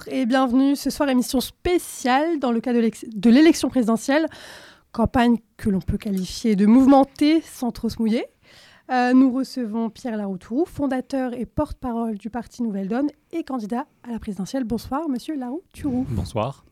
[0.00, 4.28] Bonjour et bienvenue ce soir émission spéciale dans le cadre de l'élection présidentielle,
[4.92, 8.26] campagne que l'on peut qualifier de mouvementée sans trop se mouiller.
[8.90, 14.12] Euh, nous recevons Pierre Laroutourou, fondateur et porte-parole du parti Nouvelle Donne et candidat à
[14.12, 14.64] la présidentielle.
[14.64, 16.06] Bonsoir Monsieur Laroutourou.
[16.10, 16.64] Bonsoir.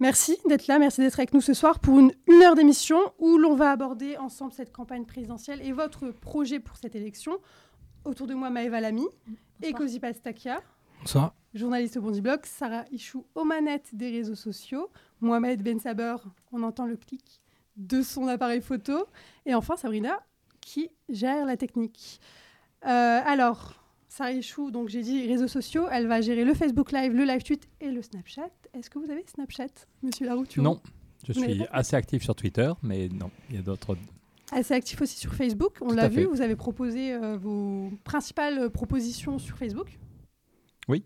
[0.00, 2.12] Merci d'être là, merci d'être avec nous ce soir pour une,
[2.42, 6.96] heure d'émission où l'on va aborder ensemble cette campagne présidentielle et votre projet pour cette
[6.96, 7.38] élection.
[8.04, 9.06] Autour de moi, Maëva Lamy
[9.62, 10.60] et Cosi Pastakia.
[11.04, 11.34] Bonsoir.
[11.52, 14.88] Journaliste au Bondi Blog, Sarah Ichou aux manettes des réseaux sociaux,
[15.20, 16.16] Mohamed Ben Saber,
[16.50, 17.42] on entend le clic
[17.76, 19.04] de son appareil photo,
[19.44, 20.18] et enfin Sabrina
[20.62, 22.20] qui gère la technique.
[22.86, 27.12] Euh, alors, Sarah Ichou, donc j'ai dit réseaux sociaux, elle va gérer le Facebook Live,
[27.12, 28.48] le live tweet et le Snapchat.
[28.72, 29.66] Est-ce que vous avez Snapchat,
[30.02, 30.80] Monsieur Laroux Non,
[31.28, 33.94] je suis assez actif sur Twitter, mais non, il y a d'autres
[34.52, 35.78] assez actif aussi sur Facebook.
[35.80, 39.98] On l'a vu, vous avez proposé euh, vos principales propositions sur Facebook.
[40.88, 41.04] Oui.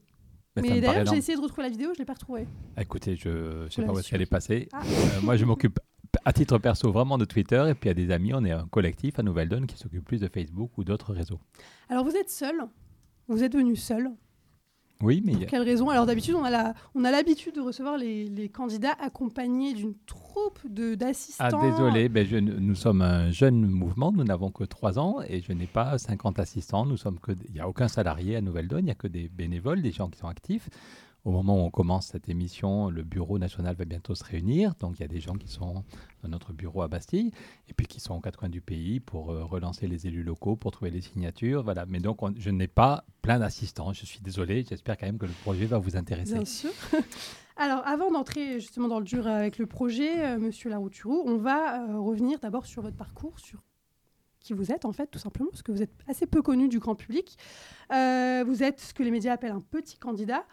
[0.57, 2.47] Mais d'ailleurs, j'ai essayé de retrouver la vidéo, je ne l'ai pas retrouvée.
[2.77, 4.69] Écoutez, je ne sais pas où est-ce qu'elle est passée.
[4.73, 4.83] Ah.
[4.85, 5.79] Euh, moi, je m'occupe
[6.25, 9.19] à titre perso vraiment de Twitter et puis à des amis, on est un collectif
[9.19, 11.41] à Nouvelle Donne qui s'occupe plus de Facebook ou d'autres réseaux.
[11.89, 12.57] Alors vous êtes seul,
[13.29, 14.11] vous êtes venu seul.
[15.01, 15.33] Oui, mais...
[15.33, 15.91] Pour quelle raison?
[15.91, 16.45] Alors d'habitude, on
[17.05, 21.45] a l'habitude de recevoir les, candidats accompagnés d'une troupe d'assistants.
[21.45, 25.53] Ah désolé, ben nous sommes un jeune mouvement, nous n'avons que trois ans et je
[25.53, 26.87] n'ai pas 50 assistants.
[26.87, 29.29] Nous sommes que, il n'y a aucun salarié à Nouvelle-Donne, il n'y a que des
[29.29, 30.69] bénévoles, des gens qui sont actifs.
[31.29, 34.75] Au moment où on commence cette émission, le bureau national va bientôt se réunir.
[34.81, 35.85] Donc il y a des gens qui sont
[36.23, 37.33] dans notre bureau à Bastille
[37.69, 40.57] et puis qui sont aux quatre coins du pays pour euh, relancer les élus locaux,
[40.57, 41.63] pour trouver les signatures.
[41.63, 41.85] Voilà.
[41.85, 43.93] Mais donc je n'ai pas plein d'assistants.
[43.93, 44.65] Je suis désolé.
[44.67, 46.33] J'espère quand même que le projet va vous intéresser.
[46.33, 46.71] Bien sûr.
[47.59, 51.83] Alors, avant d'entrer justement dans le dur avec le projet, euh, Monsieur Larouturou, on va
[51.83, 53.39] euh, revenir d'abord sur votre parcours,
[54.55, 56.95] vous êtes en fait, tout simplement, parce que vous êtes assez peu connu du grand
[56.95, 57.37] public.
[57.93, 60.45] Euh, vous êtes ce que les médias appellent un petit candidat.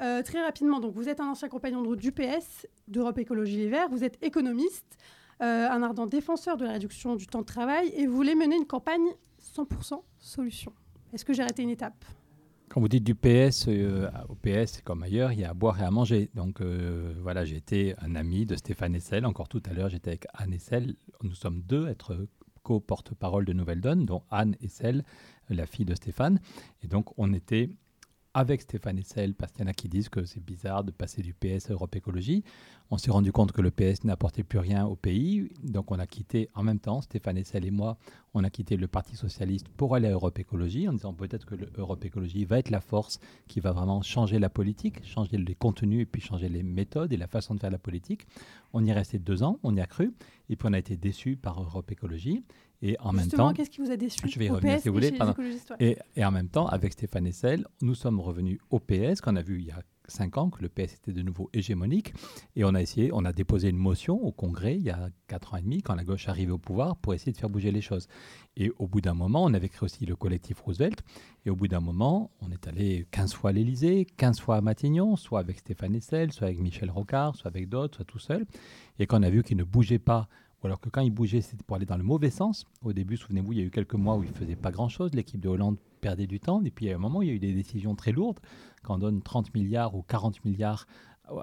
[0.00, 3.56] Euh, très rapidement, donc vous êtes un ancien compagnon de route du PS, d'Europe Écologie
[3.56, 4.96] Les Verts, vous êtes économiste,
[5.42, 8.56] euh, un ardent défenseur de la réduction du temps de travail et vous voulez mener
[8.56, 9.06] une campagne
[9.56, 10.72] 100% solution.
[11.12, 12.04] Est-ce que j'ai raté une étape?
[12.68, 13.66] Quand vous dites du PS,
[14.28, 16.28] au PS comme ailleurs, il y a à boire et à manger.
[16.34, 19.24] Donc voilà, j'ai été un ami de Stéphane Essel.
[19.24, 20.94] Encore tout à l'heure, j'étais avec Anne Essel.
[21.22, 22.28] Nous sommes deux, être
[22.68, 25.02] co-porte-parole de Nouvelle Donne, dont Anne Essel,
[25.48, 26.38] la fille de Stéphane.
[26.82, 27.70] Et donc, on était
[28.34, 31.22] avec Stéphane Essel, parce qu'il y en a qui disent que c'est bizarre de passer
[31.22, 32.44] du PS à Europe Écologie.
[32.90, 36.06] On s'est rendu compte que le PS n'apportait plus rien au pays, donc on a
[36.06, 37.98] quitté en même temps, Stéphane Essel et moi,
[38.34, 41.54] on a quitté le Parti Socialiste pour aller à Europe Écologie, en disant peut-être que
[41.54, 46.02] l'Europe Écologie va être la force qui va vraiment changer la politique, changer les contenus
[46.02, 48.26] et puis changer les méthodes et la façon de faire la politique.
[48.72, 50.14] On y est resté deux ans, on y a cru,
[50.48, 52.44] et puis on a été déçus par Europe Écologie.
[52.80, 54.94] Et en même temps, qu'est-ce qui vous a déçu Je vais y revenir si vous
[54.94, 55.12] voulez.
[55.80, 59.42] Et, et, en même temps, avec Stéphane Essel, nous sommes revenus au PS, qu'on a
[59.42, 62.14] vu il y a cinq ans que le PS était de nouveau hégémonique.
[62.56, 65.54] Et on a essayé, on a déposé une motion au Congrès il y a quatre
[65.54, 67.80] ans et demi, quand la gauche arrivait au pouvoir, pour essayer de faire bouger les
[67.80, 68.08] choses.
[68.56, 71.02] Et au bout d'un moment, on avait créé aussi le collectif Roosevelt.
[71.44, 74.60] Et au bout d'un moment, on est allé 15 fois à l'Élysée, 15 fois à
[74.60, 78.46] Matignon, soit avec Stéphane Essel, soit avec Michel Rocard, soit avec d'autres, soit tout seul.
[78.98, 80.28] Et quand on a vu qu'il ne bougeait pas
[80.62, 82.66] ou alors que quand il bougeait, c'était pour aller dans le mauvais sens.
[82.82, 85.14] Au début, souvenez-vous, il y a eu quelques mois où il ne faisait pas grand-chose.
[85.14, 86.62] L'équipe de Hollande perdait du temps.
[86.64, 88.40] Et puis, à un moment, il y a eu des décisions très lourdes.
[88.82, 90.86] Quand on donne 30 milliards ou 40 milliards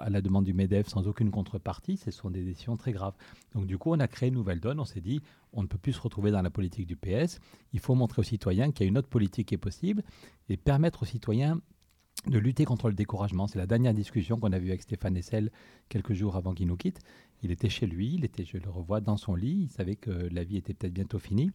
[0.00, 3.14] à la demande du MEDEF sans aucune contrepartie, ce sont des décisions très graves.
[3.54, 4.80] Donc, du coup, on a créé une nouvelle donne.
[4.80, 5.22] On s'est dit,
[5.52, 7.40] on ne peut plus se retrouver dans la politique du PS.
[7.72, 10.02] Il faut montrer aux citoyens qu'il y a une autre politique qui est possible
[10.50, 11.60] et permettre aux citoyens
[12.26, 13.46] de lutter contre le découragement.
[13.46, 15.50] C'est la dernière discussion qu'on a vue avec Stéphane Essel
[15.88, 17.00] quelques jours avant qu'il nous quitte.
[17.42, 20.10] Il était chez lui, il était, je le revois, dans son lit, il savait que
[20.10, 21.50] la vie était peut-être bientôt finie,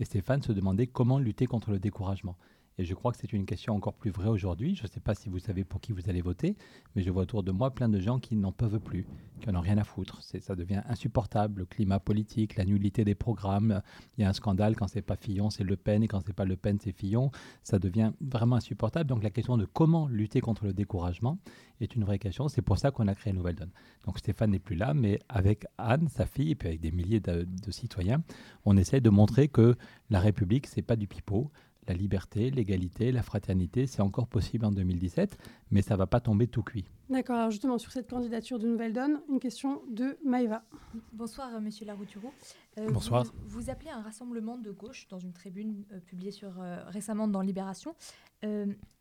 [0.00, 2.36] et Stéphane se demandait comment lutter contre le découragement.
[2.78, 4.74] Et je crois que c'est une question encore plus vraie aujourd'hui.
[4.74, 6.56] Je ne sais pas si vous savez pour qui vous allez voter,
[6.94, 9.06] mais je vois autour de moi plein de gens qui n'en peuvent plus,
[9.40, 10.22] qui n'en ont rien à foutre.
[10.22, 13.80] Ça devient insupportable, le climat politique, la nullité des programmes.
[14.18, 16.34] Il y a un scandale, quand c'est pas Fillon, c'est Le Pen, et quand c'est
[16.34, 17.30] pas Le Pen, c'est Fillon.
[17.62, 19.08] Ça devient vraiment insupportable.
[19.08, 21.38] Donc la question de comment lutter contre le découragement
[21.80, 22.48] est une vraie question.
[22.48, 23.72] C'est pour ça qu'on a créé Nouvelle Donne.
[24.04, 27.20] Donc Stéphane n'est plus là, mais avec Anne, sa fille, et puis avec des milliers
[27.20, 28.22] de, de citoyens,
[28.66, 29.76] on essaie de montrer que
[30.10, 31.50] la République, c'est pas du pipeau
[31.88, 35.38] la liberté, l'égalité, la fraternité, c'est encore possible en 2017,
[35.70, 36.84] mais ça ne va pas tomber tout cuit.
[37.08, 40.64] D'accord, alors justement sur cette candidature de Nouvelle Donne, une question de Maëva.
[41.12, 42.32] Bonsoir euh, Monsieur Larouturou.
[42.78, 43.24] Euh, Bonsoir.
[43.44, 46.54] Vous, appelez un rassemblement de gauche dans une tribune euh, publiée sur,
[46.88, 47.94] récemment dans Libération.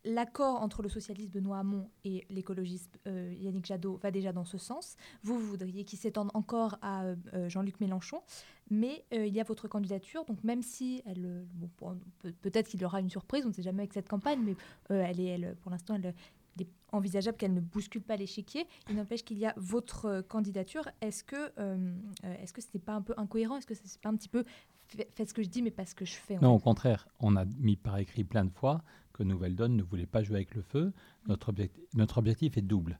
[0.06, 4.96] L'accord entre le socialiste Benoît Hamon et l'écologiste Yannick Jadot va déjà dans ce sens.
[5.22, 7.04] Vous, vous voudriez qu'il s'étende encore à
[7.48, 8.22] Jean-Luc Mélenchon,
[8.70, 11.46] mais il y a votre candidature, donc même si elle,
[12.42, 14.56] peut-être qu'il y aura une surprise, on ne sait jamais avec cette campagne, mais
[14.90, 16.14] elle est, elle, pour l'instant, elle
[16.92, 18.68] envisageable qu'elle ne bouscule pas l'échiquier.
[18.90, 20.88] Il n'empêche qu'il y a votre candidature.
[21.02, 21.52] Est-ce que
[22.24, 23.58] est-ce que ce n'est pas un peu incohérent?
[23.58, 24.44] Est-ce que c'est pas un petit peu
[24.88, 27.08] faites ce que je dis mais pas ce que je fais Non, au contraire.
[27.20, 28.84] On a mis par écrit plein de fois
[29.14, 30.94] que Nouvelle Donne ne voulait pas jouer avec le feu.
[31.28, 33.00] Notre, objectif, notre objectif est double.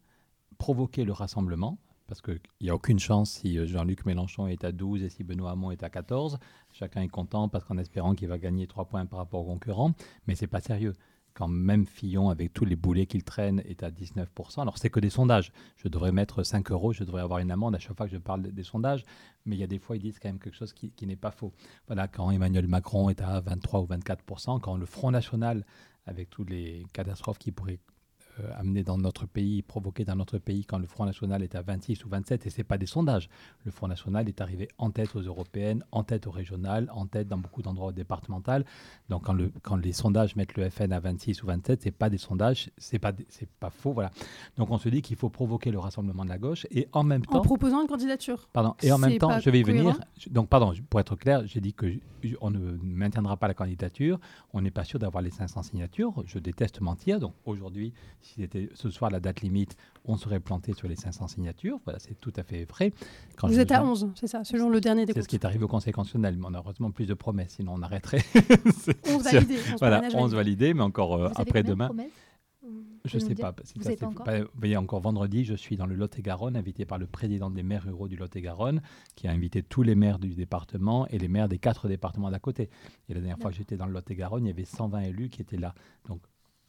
[0.58, 1.78] Provoquer le rassemblement,
[2.08, 5.24] parce qu'il n'y a aucune chance si euh, Jean-Luc Mélenchon est à 12 et si
[5.24, 6.38] Benoît Hamon est à 14.
[6.72, 9.94] Chacun est content parce qu'en espérant qu'il va gagner 3 points par rapport aux concurrents,
[10.28, 10.94] mais c'est pas sérieux.
[11.34, 14.62] Quand même Fillon, avec tous les boulets qu'il traîne, est à 19%.
[14.62, 15.52] Alors, c'est que des sondages.
[15.76, 18.18] Je devrais mettre 5 euros, je devrais avoir une amende à chaque fois que je
[18.18, 19.04] parle des sondages.
[19.46, 21.18] Mais il y a des fois, ils disent quand même quelque chose qui, qui n'est
[21.18, 21.52] pas faux.
[21.88, 25.66] Voilà, quand Emmanuel Macron est à 23 ou 24%, quand le Front National
[26.06, 27.80] avec toutes les catastrophes qui pourraient
[28.40, 31.62] euh, amener dans notre pays, provoquer dans notre pays quand le Front National est à
[31.62, 33.30] 26 ou 27, et ce n'est pas des sondages.
[33.64, 37.28] Le Front National est arrivé en tête aux européennes, en tête aux régionales, en tête
[37.28, 38.66] dans beaucoup d'endroits départementaux.
[39.10, 41.92] Donc quand, le, quand les sondages mettent le FN à 26 ou 27, ce n'est
[41.92, 43.14] pas des sondages, ce n'est pas,
[43.60, 43.94] pas faux.
[43.94, 44.12] Voilà.
[44.58, 47.26] Donc on se dit qu'il faut provoquer le rassemblement de la gauche, et en même
[47.26, 47.40] temps...
[47.40, 48.48] En proposant une candidature.
[48.52, 49.98] Pardon, et en même temps, je vais y venir.
[50.30, 52.00] Donc pardon, pour être clair, j'ai dit que
[52.42, 54.20] on ne maintiendra pas la candidature,
[54.54, 57.94] on n'est pas sûr d'avoir les 500 signatures, je déteste mentir, donc aujourd'hui
[58.26, 61.80] si c'était ce soir la date limite, on serait planté sur les 500 signatures.
[61.84, 62.92] Voilà, c'est tout à fait vrai.
[63.38, 65.18] Quand Vous êtes à 11, c'est ça, selon le dernier décompte.
[65.18, 67.54] C'est ce qui est arrivé au Conseil constitutionnel, mais on a heureusement plus de promesses,
[67.54, 68.24] sinon on arrêterait.
[69.08, 69.60] 11 validés.
[69.80, 71.92] voilà, 11 validés, mais encore euh, après-demain.
[73.06, 73.54] Je ne sais pas.
[73.64, 77.06] Si Vous pas pas, voyez, encore vendredi, je suis dans le Lot-et-Garonne, invité par le
[77.06, 78.82] président des maires ruraux du Lot-et-Garonne,
[79.16, 82.40] qui a invité tous les maires du département et les maires des quatre départements d'à
[82.40, 82.70] côté.
[83.08, 85.44] Et la dernière fois que j'étais dans le Lot-et-Garonne, il y avait 120 élus qui
[85.44, 85.76] étaient là.
[86.08, 86.22] Donc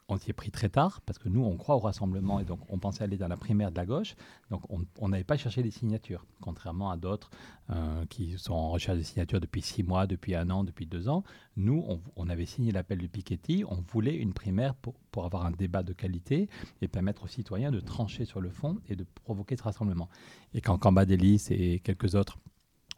[0.08, 2.60] on s'y est pris très tard parce que nous, on croit au rassemblement et donc
[2.68, 4.14] on pensait aller dans la primaire de la gauche.
[4.50, 4.62] Donc
[4.98, 7.30] on n'avait pas cherché les signatures, contrairement à d'autres
[7.70, 11.08] euh, qui sont en recherche de signatures depuis six mois, depuis un an, depuis deux
[11.08, 11.24] ans.
[11.56, 11.84] Nous,
[12.16, 13.64] on, avait signé l'appel de Piketty.
[13.68, 16.48] On voulait une primaire pour, pour, avoir un débat de qualité
[16.82, 20.08] et permettre aux citoyens de trancher sur le fond et de provoquer ce rassemblement.
[20.54, 22.38] Et quand Cambadélis et quelques autres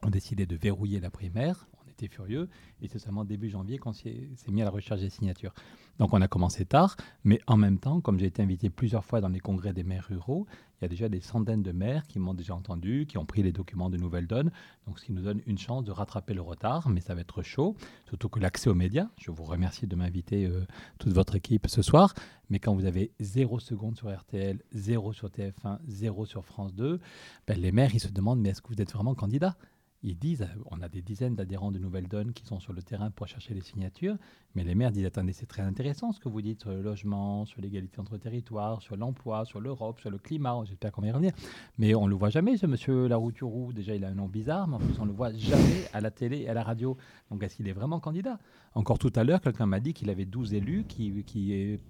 [0.03, 1.69] ont décidé de verrouiller la primaire,
[2.07, 2.49] furieux.
[2.81, 5.53] Et c'est seulement début janvier qu'on s'est mis à la recherche des signatures.
[5.99, 9.21] Donc on a commencé tard, mais en même temps, comme j'ai été invité plusieurs fois
[9.21, 10.47] dans les congrès des maires ruraux,
[10.81, 13.43] il y a déjà des centaines de maires qui m'ont déjà entendu, qui ont pris
[13.43, 14.53] les documents de Nouvelle Donne,
[14.87, 17.43] donc ce qui nous donne une chance de rattraper le retard, mais ça va être
[17.43, 17.75] chaud,
[18.07, 20.65] surtout que l'accès aux médias, je vous remercie de m'inviter euh,
[21.01, 22.15] toute votre équipe ce soir,
[22.49, 27.01] mais quand vous avez 0 secondes sur RTL, 0 sur TF1, 0 sur France 2,
[27.49, 29.57] ben les maires, ils se demandent, mais est-ce que vous êtes vraiment candidat?
[30.03, 33.11] Ils disent, on a des dizaines d'adhérents de Nouvelle Donne qui sont sur le terrain
[33.11, 34.17] pour chercher les signatures,
[34.55, 37.45] mais les maires disent, attendez, c'est très intéressant ce que vous dites sur le logement,
[37.47, 41.11] sur l'égalité entre territoires, sur l'emploi, sur l'Europe, sur le climat, j'espère qu'on va y
[41.11, 41.33] revenir.
[41.79, 44.69] Mais on ne le voit jamais, ce monsieur Larouturou, déjà il a un nom bizarre,
[44.69, 46.97] mais en plus on ne le voit jamais à la télé et à la radio.
[47.31, 48.39] Donc est-ce qu'il est vraiment candidat?
[48.75, 51.11] Encore tout à l'heure, quelqu'un m'a dit qu'il avait 12 élus, qui,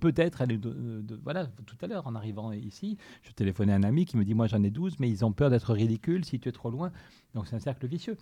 [0.00, 0.44] peut-être
[1.22, 4.34] Voilà, tout à l'heure, en arrivant ici, je téléphonais à un ami qui me dit,
[4.34, 6.92] moi j'en ai 12, mais ils ont peur d'être ridicules si tu es trop loin.
[7.34, 8.16] Donc c'est un cercle vicieux.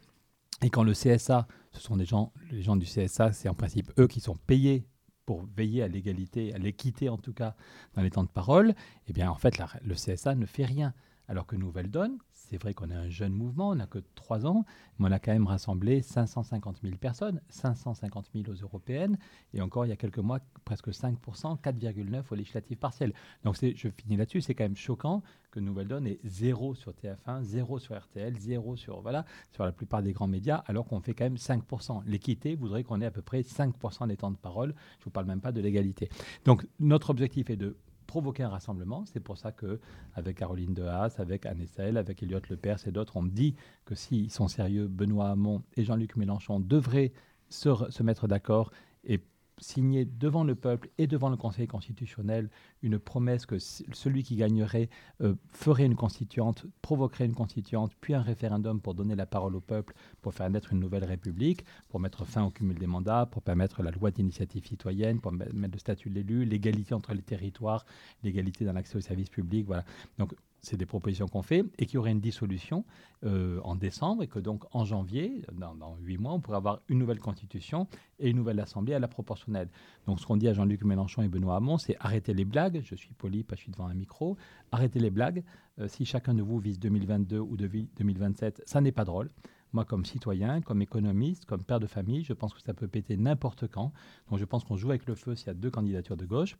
[0.62, 3.92] Et quand le CSA, ce sont des gens, les gens du CSA, c'est en principe
[3.98, 4.86] eux qui sont payés
[5.26, 7.56] pour veiller à l'égalité, à l'équité en tout cas
[7.94, 8.74] dans les temps de parole,
[9.06, 10.94] eh bien en fait le CSA ne fait rien.
[11.28, 14.46] Alors que Nouvelle Donne, c'est vrai qu'on est un jeune mouvement, on n'a que trois
[14.46, 14.64] ans,
[14.98, 19.18] mais on a quand même rassemblé 550 000 personnes, 550 000 aux européennes,
[19.52, 23.12] et encore il y a quelques mois, presque 5%, 4,9% aux législatives partielles.
[23.42, 27.42] Donc je finis là-dessus, c'est quand même choquant que Nouvelle Donne ait zéro sur TF1,
[27.42, 31.14] zéro sur RTL, zéro sur, voilà, sur la plupart des grands médias, alors qu'on fait
[31.14, 32.02] quand même 5%.
[32.06, 35.10] L'équité voudrait qu'on ait à peu près 5% des temps de parole, je ne vous
[35.10, 36.08] parle même pas de l'égalité.
[36.44, 37.76] Donc notre objectif est de
[38.16, 39.04] provoquer un rassemblement.
[39.04, 39.78] C'est pour ça que,
[40.14, 43.54] avec Caroline Haas, avec Anne Essel, avec Elliot Lepers et d'autres, on me dit
[43.84, 47.12] que s'ils sont sérieux, Benoît Hamon et Jean-Luc Mélenchon devraient
[47.50, 48.70] se, se mettre d'accord
[49.04, 49.20] et
[49.58, 52.50] signer devant le peuple et devant le Conseil constitutionnel
[52.82, 54.90] une promesse que celui qui gagnerait
[55.22, 59.60] euh, ferait une constituante, provoquerait une constituante, puis un référendum pour donner la parole au
[59.60, 63.42] peuple, pour faire naître une nouvelle république, pour mettre fin au cumul des mandats, pour
[63.42, 67.86] permettre la loi d'initiative citoyenne, pour mettre le statut de l'élu, l'égalité entre les territoires,
[68.22, 69.66] l'égalité dans l'accès aux services publics.
[69.66, 69.84] Voilà.
[70.18, 70.34] Donc
[70.66, 72.84] c'est des propositions qu'on fait, et qu'il y aurait une dissolution
[73.24, 76.98] euh, en décembre, et que donc en janvier, dans huit mois, on pourrait avoir une
[76.98, 77.86] nouvelle constitution
[78.18, 79.68] et une nouvelle assemblée à la proportionnelle.
[80.06, 82.94] Donc ce qu'on dit à Jean-Luc Mélenchon et Benoît Hamon, c'est arrêtez les blagues, je
[82.94, 84.36] suis poli que je suis devant un micro,
[84.72, 85.44] arrêtez les blagues,
[85.78, 89.30] euh, si chacun de vous vise 2022 ou 2027, ça n'est pas drôle.
[89.72, 93.16] Moi, comme citoyen, comme économiste, comme père de famille, je pense que ça peut péter
[93.16, 93.92] n'importe quand.
[94.30, 96.56] Donc je pense qu'on joue avec le feu s'il y a deux candidatures de gauche.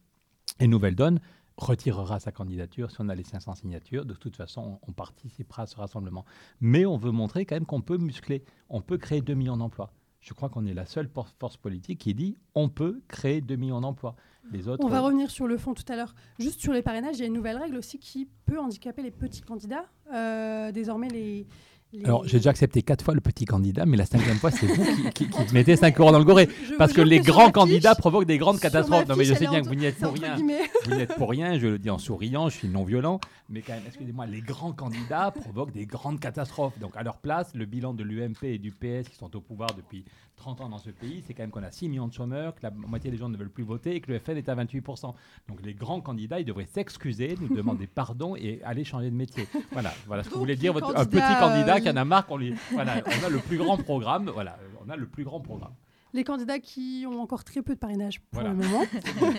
[0.61, 1.21] Et Nouvelle Donne,
[1.57, 4.05] retirera sa candidature si on a les 500 signatures.
[4.05, 6.25] De toute façon, on, participera à ce rassemblement.
[6.61, 9.93] Mais on veut montrer quand même qu'on peut muscler, on peut créer 2 millions d'emplois.
[10.21, 11.09] je crois qu'on est la seule
[11.39, 14.17] force politique qui dit on peut créer 2 millions d'emplois.
[14.53, 16.15] Les autres, on va revenir sur le fond tout à l'heure.
[16.39, 19.11] Juste sur les parrainages, il y a une nouvelle règle aussi qui peut handicaper les
[19.11, 19.87] petits candidats.
[20.13, 21.49] Euh, désormais, les,
[22.05, 25.11] alors, j'ai déjà accepté quatre fois le petit candidat, mais la cinquième fois, c'est vous
[25.11, 26.49] qui, mettez 5 euros dans le goré.
[26.79, 29.09] parce que les grands candidats provoquent des grandes catastrophes.
[29.09, 30.37] Non, mais je sais bien que vous n'y êtes pour rien.
[30.37, 33.21] Vous n'y êtes pour rien, je le dis en souriant, je suis non violent.
[33.49, 36.79] Mais quand même, excusez-moi, les grands candidats provoquent des grandes catastrophes.
[36.81, 39.71] Donc, à leur place, le bilan de l'UMP et du PS, qui sont au pouvoir
[39.75, 40.05] depuis
[40.37, 42.63] 30 ans dans ce pays, c'est quand même qu'on a 6 millions de chômeurs, que
[42.63, 45.15] la moitié des gens ne veulent plus voter et que le FN est à 28%.
[45.49, 49.49] Donc, les grands candidats, ils devraient s'excuser, nous demander pardon et aller changer de métier.
[49.73, 50.73] Voilà, voilà ce que vous voulez dire.
[50.73, 52.55] Votre, un petit candidat qui en a marre qu'on lui.
[52.73, 54.31] Voilà, on a le plus grand programme.
[54.33, 55.75] Voilà, on a le plus grand programme
[56.17, 58.85] les candidats qui ont encore très peu de parrainage pour le moment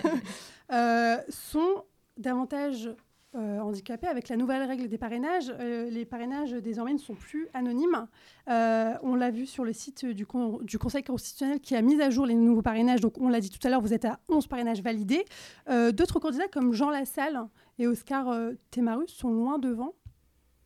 [0.72, 1.84] euh, sont
[2.16, 2.88] davantage
[3.34, 4.06] euh, handicapés.
[4.06, 8.06] Avec la nouvelle règle des parrainages, euh, les parrainages désormais ne sont plus anonymes.
[8.48, 10.26] Euh, on l'a vu sur le site du,
[10.62, 13.00] du, Conseil constitutionnel qui a mis à jour les nouveaux parrainages.
[13.00, 15.24] Donc on l'a dit tout à l'heure, vous êtes à 11 parrainages validés.
[15.66, 18.34] D'autres candidats comme Jean Lassalle et Oscar
[18.70, 19.94] Temarus sont loin devant.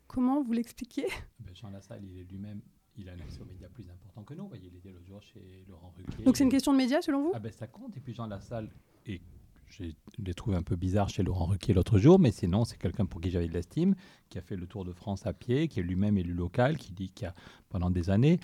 [0.07, 1.07] Comment vous l'expliquez?
[1.09, 2.61] Eh ben, Jean Lassalle, il est lui-même
[2.97, 4.43] il a un accès aux médias plus important que nous.
[4.43, 6.25] Vous voyez, il était l'autre jour chez Laurent Ruquier.
[6.25, 7.33] Donc c'est une question de médias selon vous?
[7.35, 7.97] Ah ben, Ça compte.
[7.97, 8.71] Et puis Jean Lassalle
[9.07, 9.23] est
[9.79, 9.85] je
[10.19, 13.21] l'ai trouvé un peu bizarre chez Laurent Ruquier l'autre jour, mais sinon, c'est quelqu'un pour
[13.21, 13.95] qui j'avais de l'estime,
[14.29, 16.93] qui a fait le tour de France à pied, qui est lui-même élu local, qui
[16.93, 17.35] dit qu'il y a
[17.71, 18.39] pendant des années,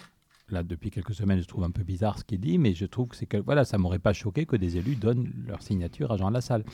[0.49, 3.09] là, depuis quelques semaines, je trouve un peu bizarre ce qu'il dit, mais je trouve
[3.09, 6.17] que c'est que, voilà, ça m'aurait pas choqué que des élus donnent leur signature à
[6.17, 6.65] Jean Lassalle.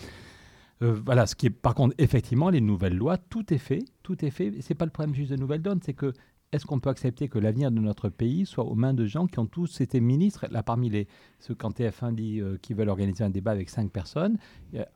[0.82, 4.30] Euh, voilà, ce qui par contre, effectivement, les nouvelles lois, tout est fait, tout est
[4.30, 4.52] fait.
[4.60, 6.12] C'est pas le problème juste de nouvelles donnes, c'est que
[6.54, 9.40] est-ce qu'on peut accepter que l'avenir de notre pays soit aux mains de gens qui
[9.40, 10.46] ont tous été ministres?
[10.52, 11.08] Là, parmi les,
[11.40, 14.38] ceux quand TF1 dit euh, qu'ils veulent organiser un débat avec cinq personnes,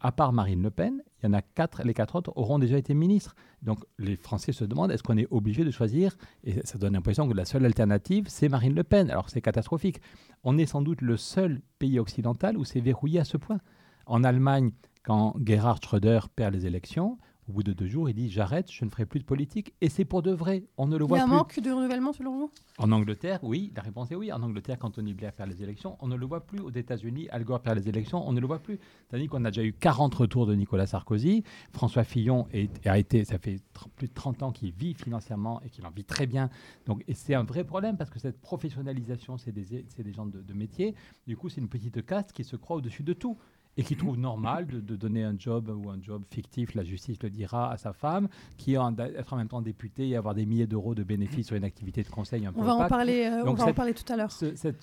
[0.00, 2.78] à part Marine Le Pen, il y en a quatre, les quatre autres auront déjà
[2.78, 3.34] été ministres.
[3.62, 6.16] Donc les Français se demandent est-ce qu'on est obligé de choisir?
[6.44, 9.10] Et ça donne l'impression que la seule alternative, c'est Marine Le Pen.
[9.10, 10.00] Alors c'est catastrophique.
[10.44, 13.58] On est sans doute le seul pays occidental où c'est verrouillé à ce point.
[14.06, 14.70] En Allemagne,
[15.02, 18.84] quand Gerhard Schröder perd les élections, au bout de deux jours, il dit J'arrête, je
[18.84, 19.74] ne ferai plus de politique.
[19.80, 20.64] Et c'est pour de vrai.
[20.76, 21.24] On ne le voit plus.
[21.24, 22.50] Il y a un manque de renouvellement selon vous?
[22.76, 23.72] En Angleterre, oui.
[23.74, 24.30] La réponse est oui.
[24.32, 26.60] En Angleterre, quand Tony Blair perd les élections, on ne le voit plus.
[26.60, 28.78] Aux États-Unis, Al Gore perd les élections, on ne le voit plus.
[29.08, 31.42] C'est-à-dire qu'on a déjà eu 40 retours de Nicolas Sarkozy.
[31.72, 32.46] François Fillon
[32.84, 33.56] a été, ça fait
[33.96, 36.50] plus de 30 ans qu'il vit financièrement et qu'il en vit très bien.
[36.86, 40.42] Donc, et c'est un vrai problème parce que cette professionnalisation, c'est des, des, gens de,
[40.42, 40.94] de métier.
[41.26, 43.38] Du coup, c'est une petite caste qui se croit au-dessus de tout
[43.78, 47.30] et qui trouve normal de, donner un job ou un job fictif, la justice le
[47.30, 48.78] dira, à sa femme, qui est
[49.16, 52.02] être en même temps député et avoir des milliers d'euros de bénéfices sur une activité
[52.02, 54.16] de conseil un peu On va, en parler, euh, on va en parler tout à
[54.16, 54.32] l'heure.
[54.32, 54.74] C'est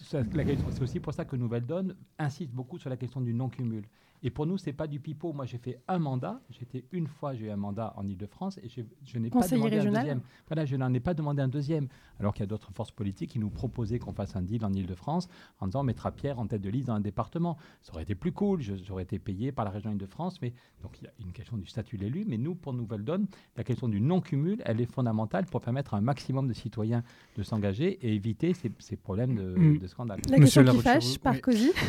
[0.82, 3.84] aussi pour ça que Nouvelle Donne insiste beaucoup sur la question du non-cumul.
[4.26, 5.34] Et pour nous, c'est pas du pipeau.
[5.34, 6.42] Moi, j'ai fait un mandat.
[6.50, 9.86] J'étais une fois, j'ai eu un mandat en Ile-de-France et je n'ai pas demandé un
[9.86, 10.22] deuxième.
[10.48, 11.88] Voilà, je n'en ai pas demandé un deuxième.
[12.20, 14.74] Alors qu'il y a d'autres forces politiques qui nous proposaient qu'on fasse un deal en
[14.74, 15.28] Ile-de-France
[15.60, 17.56] en disant on mettra Pierre en tête de liste dans un département.
[17.84, 18.62] Ça aurait été plus cool.
[18.62, 20.42] J'aurais été payé par la région Ile-de-France.
[20.42, 22.26] Mais donc, il y a une question du statut de l'élu.
[22.28, 26.02] Mais nous, pour Nouvelle-Donne, la question du non-cumul, elle est fondamentale pour permettre à un
[26.02, 27.04] maximum de citoyens
[27.38, 29.88] de s'engager et éviter ces, problèmes de, mm.
[29.88, 30.20] scandale.
[30.32, 31.36] La question qui fâche, par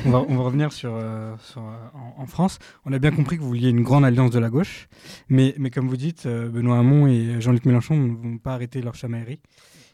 [0.05, 3.11] on, va, on va revenir sur, euh, sur euh, en, en France, on a bien
[3.11, 4.89] compris que vous vouliez une grande alliance de la gauche,
[5.29, 8.83] mais, mais comme vous dites, euh, Benoît Hamon et Jean-Luc Mélenchon ne vont pas arrêter
[8.83, 9.41] leur chamaillerie,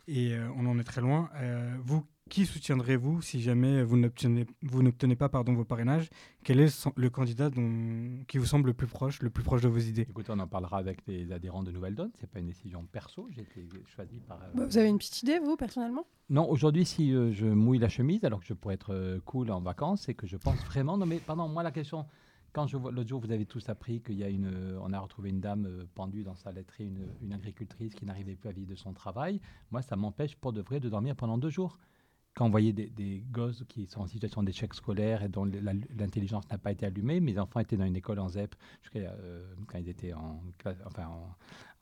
[0.08, 1.30] et euh, on en est très loin.
[1.36, 6.08] Euh, vous, qui soutiendrez-vous si jamais vous n'obtenez pas pardon, vos parrainages?
[6.42, 9.68] Quel est le candidat dont, qui vous semble le plus proche, le plus proche de
[9.68, 10.06] vos idées?
[10.08, 12.10] Écoutez, on en parlera avec les adhérents de Nouvelle Donne.
[12.16, 13.28] Ce n'est pas une décision perso.
[13.32, 14.38] J'ai été choisi par.
[14.54, 16.06] Bah, vous avez une petite idée, vous, personnellement?
[16.30, 20.04] Non, aujourd'hui, si je mouille la chemise, alors que je pourrais être cool en vacances,
[20.06, 20.96] c'est que je pense vraiment.
[20.96, 22.06] Non, mais pardon, moi, la question
[22.54, 24.92] quand je vois l'autre jour, vous avez tous appris qu'il y a une, euh, on
[24.92, 28.50] a retrouvé une dame euh, pendue dans sa laiterie, une, une agricultrice qui n'arrivait plus
[28.50, 29.40] à vivre de son travail.
[29.70, 31.78] Moi, ça m'empêche pour de vrai de dormir pendant deux jours
[32.34, 36.56] quand on voyait des, gosses qui sont en situation d'échec scolaire et dont l'intelligence n'a
[36.56, 38.54] pas été allumée, mes enfants étaient dans une école en ZEP
[38.96, 40.42] euh, quand ils étaient en,
[40.86, 41.08] enfin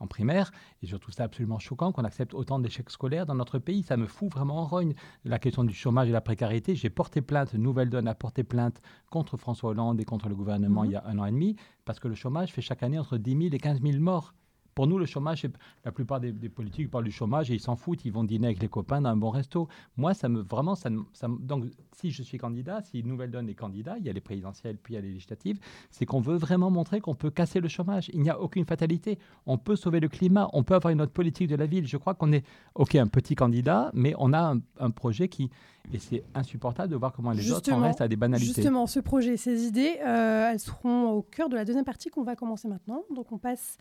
[0.01, 0.51] en, primaire,
[0.83, 3.83] et je trouve ça absolument choquant qu'on accepte autant d'échecs scolaires dans notre pays.
[3.83, 4.95] Ça me fout vraiment en rogne.
[5.25, 8.81] La question du chômage et la précarité, j'ai porté plainte, Nouvelle Donne a porté plainte
[9.11, 11.55] contre François Hollande et contre le gouvernement il y a un an et demi,
[11.85, 14.35] parce que le chômage fait chaque année entre 10 000 et 15 000 morts.
[14.81, 15.47] Pour nous, le chômage,
[15.85, 18.63] la plupart des, politiques parlent du chômage et ils s'en foutent, ils vont dîner avec
[18.63, 19.69] les copains dans un bon resto.
[19.99, 23.55] Moi, ça me vraiment, ça, ça donc si je suis candidat, si Nouvelle Donne est
[23.55, 25.59] candidat, il y a les présidentielles puis il y a les législatives,
[25.91, 28.11] c'est qu'on veut vraiment montrer qu'on peut casser le chômage.
[28.15, 29.19] Il n'y a aucune fatalité.
[29.45, 31.87] On peut sauver le climat, on peut avoir une autre politique de la ville.
[31.87, 35.51] Je crois qu'on est, ok, un petit candidat, mais on a un, projet qui,
[35.93, 38.55] et c'est insupportable de voir comment les autres en restent à des banalités.
[38.55, 42.23] Justement, ce projet, ces idées, euh, elles seront au cœur de la deuxième partie qu'on
[42.23, 43.03] va commencer maintenant.
[43.15, 43.77] Donc on passe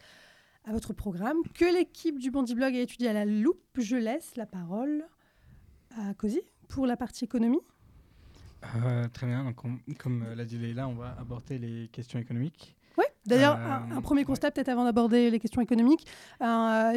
[0.69, 3.59] à votre programme, que l'équipe du Bondi Blog a étudié à la loupe.
[3.75, 5.03] Je laisse la parole
[5.97, 6.41] à Cozy.
[6.67, 7.61] pour la partie économie.
[9.13, 9.43] très bien.
[9.43, 9.57] Donc,
[9.97, 12.75] comme l'a dit Leïla, on va aborder les questions économiques.
[12.99, 16.05] Oui, d'ailleurs, un, premier constat peut-être avant d'aborder les questions économiques,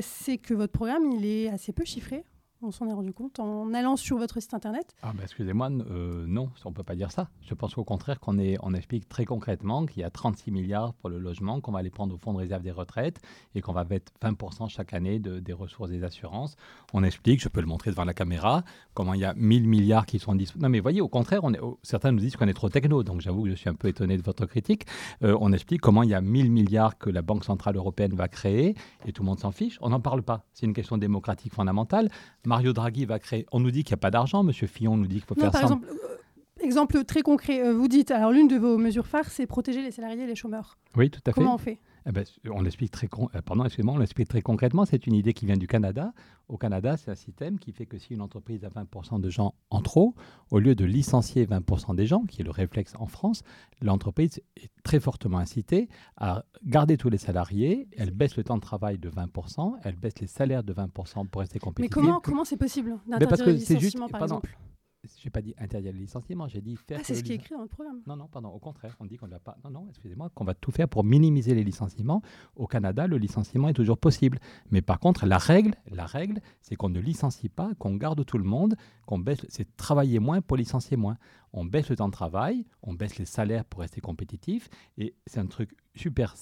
[0.03, 2.25] c'est que votre programme, il est assez peu chiffré
[2.63, 6.25] on s'en est rendu compte en allant sur votre site internet ah bah Excusez-moi, euh,
[6.27, 7.29] non, on ne peut pas dire ça.
[7.43, 11.11] Je pense au contraire qu'on on explique très concrètement qu'il y a 36 milliards pour
[11.11, 13.21] le logement, qu'on va aller prendre au fonds de réserve des retraites
[13.55, 16.57] et qu'on va mettre 20% chaque année de, des ressources des assurances.
[16.93, 18.63] On explique, je peux le montrer devant la caméra,
[18.95, 20.63] comment il y a 1000 milliards qui sont disponibles.
[20.63, 21.43] Non mais voyez, au contraire,
[21.83, 24.17] certains nous disent qu'on est trop techno, donc j'avoue que je suis un peu étonné
[24.17, 24.87] de votre critique.
[25.23, 28.29] Euh, on explique comment il y a 1000 milliards que la Banque Centrale Européenne va
[28.29, 28.75] créer
[29.07, 29.79] et tout le monde s'en fiche.
[29.81, 30.45] On n'en parle pas.
[30.53, 32.09] C'est une question démocratique fondamentale.
[32.53, 33.47] Mario Draghi va créer.
[33.51, 35.51] On nous dit qu'il n'y a pas d'argent, Monsieur Fillon nous dit qu'il faut faire
[35.51, 39.31] par Exemple, euh, exemple très concret, euh, vous dites, alors l'une de vos mesures phares,
[39.31, 40.77] c'est protéger les salariés et les chômeurs.
[40.95, 41.33] Oui, tout à fait.
[41.33, 41.79] Comment on fait?
[42.07, 44.85] Eh ben, on l'explique très, euh, pardon, on l'explique très concrètement.
[44.85, 46.13] C'est une idée qui vient du Canada.
[46.49, 49.55] Au Canada, c'est un système qui fait que si une entreprise a 20% de gens
[49.71, 50.15] en trop,
[50.51, 53.43] au lieu de licencier 20% des gens, qui est le réflexe en France,
[53.81, 57.89] l'entreprise est très fortement incitée à garder tous les salariés.
[57.97, 61.41] Elle baisse le temps de travail de 20%, elle baisse les salaires de 20% pour
[61.41, 61.97] rester compétitive.
[61.97, 64.57] Mais comment comment c'est possible d'interdire le licenciement, par exemple?
[65.05, 66.99] Je n'ai pas dit interdire le licenciement, j'ai dit faire.
[67.01, 68.01] Ah, c'est ce qui est écrit dans le programme.
[68.07, 68.51] Non, non, pardon.
[68.51, 69.57] Au contraire, on dit qu'on ne va pas.
[69.65, 72.23] Non, non, excusez-moi, qu'on va tout faire pour minimiser les licenciements.
[72.57, 74.39] Au Canada, le licenciement est toujours possible.
[74.71, 78.39] Mais par contre, la règle, la règle, c'est qu'on ne licencie pas, qu'on garde tout
[78.39, 79.45] le monde, qu'on baisse.
[79.49, 81.17] C'est travailler moins pour licencier moins
[81.53, 84.69] on baisse le temps de travail, on baisse les salaires pour rester compétitif.
[84.99, 86.35] Et c'est un truc super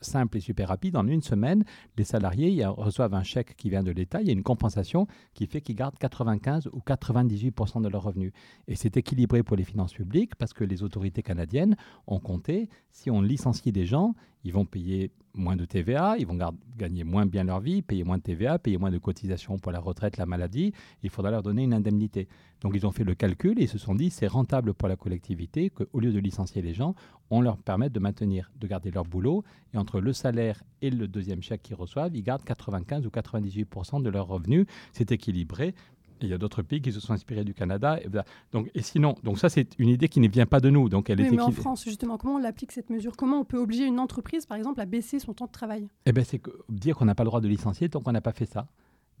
[0.00, 0.96] simple et super rapide.
[0.96, 1.64] En une semaine,
[1.96, 4.20] les salariés reçoivent un chèque qui vient de l'État.
[4.20, 8.32] Il y a une compensation qui fait qu'ils gardent 95 ou 98% de leurs revenus.
[8.68, 13.10] Et c'est équilibré pour les finances publiques parce que les autorités canadiennes ont compté, si
[13.10, 16.38] on licencie des gens, ils vont payer moins de TVA, ils vont
[16.76, 19.80] gagner moins bien leur vie, payer moins de TVA, payer moins de cotisations pour la
[19.80, 20.72] retraite, la maladie.
[21.02, 22.28] Il faudra leur donner une indemnité.
[22.60, 24.96] Donc ils ont fait le calcul et ils se sont dit c'est rentable pour la
[24.96, 26.94] collectivité qu'au lieu de licencier les gens,
[27.30, 29.42] on leur permette de maintenir, de garder leur boulot.
[29.72, 34.02] Et entre le salaire et le deuxième chèque qu'ils reçoivent, ils gardent 95 ou 98%
[34.02, 34.66] de leurs revenus.
[34.92, 35.74] C'est équilibré
[36.22, 37.98] il y a d'autres pays qui se sont inspirés du Canada.
[38.00, 38.08] Et,
[38.52, 40.88] donc, et sinon, donc ça, c'est une idée qui ne vient pas de nous.
[40.88, 43.16] Donc elle mais en France, justement, comment on applique cette mesure?
[43.16, 45.88] Comment on peut obliger une entreprise, par exemple, à baisser son temps de travail?
[46.06, 48.32] Eh ben, c'est dire qu'on n'a pas le droit de licencier tant qu'on n'a pas
[48.32, 48.68] fait ça.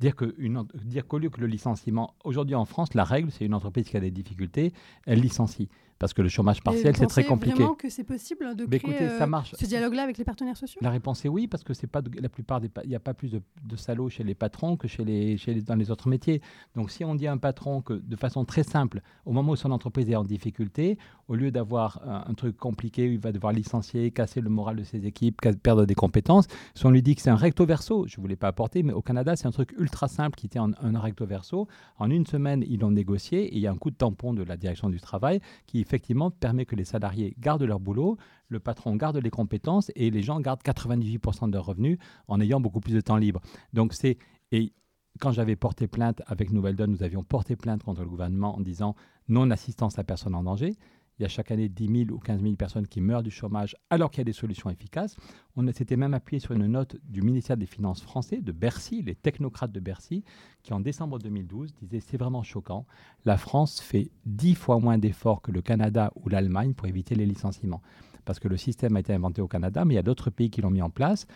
[0.00, 3.96] Dire qu'au lieu que le licenciement, aujourd'hui en France, la règle, c'est une entreprise qui
[3.96, 4.72] a des difficultés,
[5.06, 7.56] elle licencie parce que le chômage partiel, c'est très compliqué.
[7.56, 9.54] vraiment que c'est possible de créer ça euh, marche.
[9.58, 10.80] ce dialogue-là avec les partenaires sociaux?
[10.82, 13.14] La réponse est oui, parce que c'est pas la plupart des il n'y a pas
[13.14, 16.40] plus de, salauds chez les patrons que chez les, chez les, dans les autres métiers.
[16.74, 19.56] Donc si on dit à un patron que de façon très simple, au moment où
[19.56, 23.52] son entreprise est en difficulté, au lieu d'avoir un, truc compliqué où il va devoir
[23.52, 27.22] licencier, casser le moral de ses équipes, perdre des compétences, si on lui dit que
[27.22, 29.72] c'est un recto verso, je ne voulais pas apporter, mais au Canada, c'est un truc
[29.78, 31.68] ultra simple qui était en, un recto verso.
[31.98, 34.42] En une semaine, ils l'ont négocié et il y a un coup de tampon de
[34.42, 38.16] la direction du travail qui effectivement permet que les salariés gardent leur boulot,
[38.48, 42.60] le patron garde les compétences et les gens gardent 98% de leurs revenus en ayant
[42.60, 43.42] beaucoup plus de temps libre.
[43.74, 44.16] Donc c'est
[44.52, 44.72] et
[45.20, 48.60] quand j'avais porté plainte avec Nouvelle Donne, nous avions porté plainte contre le gouvernement en
[48.60, 48.94] disant
[49.28, 50.76] non assistance à personne en danger.
[51.18, 53.76] Il y a chaque année 10 000 ou 15 000 personnes qui meurent du chômage
[53.90, 55.16] alors qu'il y a des solutions efficaces.
[55.56, 59.14] On s'était même appuyé sur une note du ministère des Finances français, de Bercy, les
[59.14, 60.24] technocrates de Bercy,
[60.62, 62.86] qui en décembre 2012 disaient c'est vraiment choquant,
[63.24, 67.26] la France fait 10 fois moins d'efforts que le Canada ou l'Allemagne pour éviter les
[67.26, 67.82] licenciements.
[68.24, 70.50] Parce que le système a été inventé au Canada, mais il y a d'autres pays
[70.50, 71.26] qui l'ont mis en place.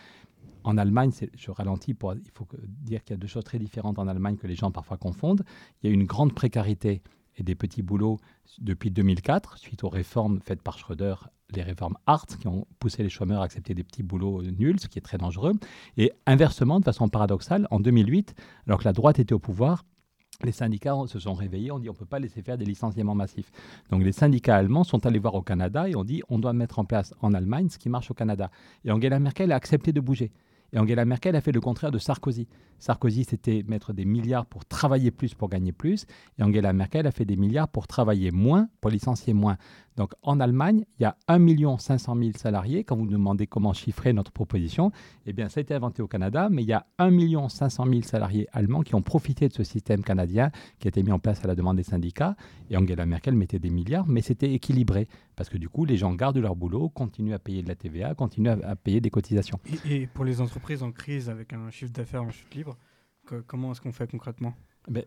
[0.63, 2.47] En Allemagne, je ralentis pour il faut
[2.81, 5.43] dire qu'il y a deux choses très différentes en Allemagne que les gens parfois confondent.
[5.81, 7.01] Il y a une grande précarité
[7.37, 8.17] et des petits boulots
[8.59, 11.15] depuis 2004, suite aux réformes faites par Schröder,
[11.53, 14.87] les réformes Hart, qui ont poussé les chômeurs à accepter des petits boulots nuls, ce
[14.87, 15.53] qui est très dangereux.
[15.95, 19.85] Et inversement, de façon paradoxale, en 2008, alors que la droite était au pouvoir,
[20.43, 23.15] les syndicats se sont réveillés, on dit on ne peut pas laisser faire des licenciements
[23.15, 23.51] massifs.
[23.89, 26.77] Donc les syndicats allemands sont allés voir au Canada et ont dit on doit mettre
[26.79, 28.51] en place en Allemagne ce qui marche au Canada.
[28.85, 30.31] Et Angela Merkel a accepté de bouger.
[30.73, 32.47] Et Angela Merkel a fait le contraire de Sarkozy.
[32.79, 36.05] Sarkozy, c'était mettre des milliards pour travailler plus, pour gagner plus.
[36.37, 39.57] Et Angela Merkel a fait des milliards pour travailler moins, pour licencier moins.
[39.95, 42.83] Donc en Allemagne, il y a 1 500 000 salariés.
[42.83, 44.91] Quand vous nous demandez comment chiffrer notre proposition,
[45.25, 48.01] eh bien, ça a été inventé au Canada, mais il y a 1 500 000
[48.03, 51.43] salariés allemands qui ont profité de ce système canadien qui a été mis en place
[51.43, 52.35] à la demande des syndicats.
[52.69, 56.13] Et Angela Merkel mettait des milliards, mais c'était équilibré parce que du coup, les gens
[56.13, 59.59] gardent leur boulot, continuent à payer de la TVA, continuent à, payer des cotisations.
[59.89, 62.77] Et, pour les entreprises en crise avec un chiffre d'affaires en chute libre,
[63.47, 64.53] comment est-ce qu'on fait concrètement?
[64.87, 65.05] Ben,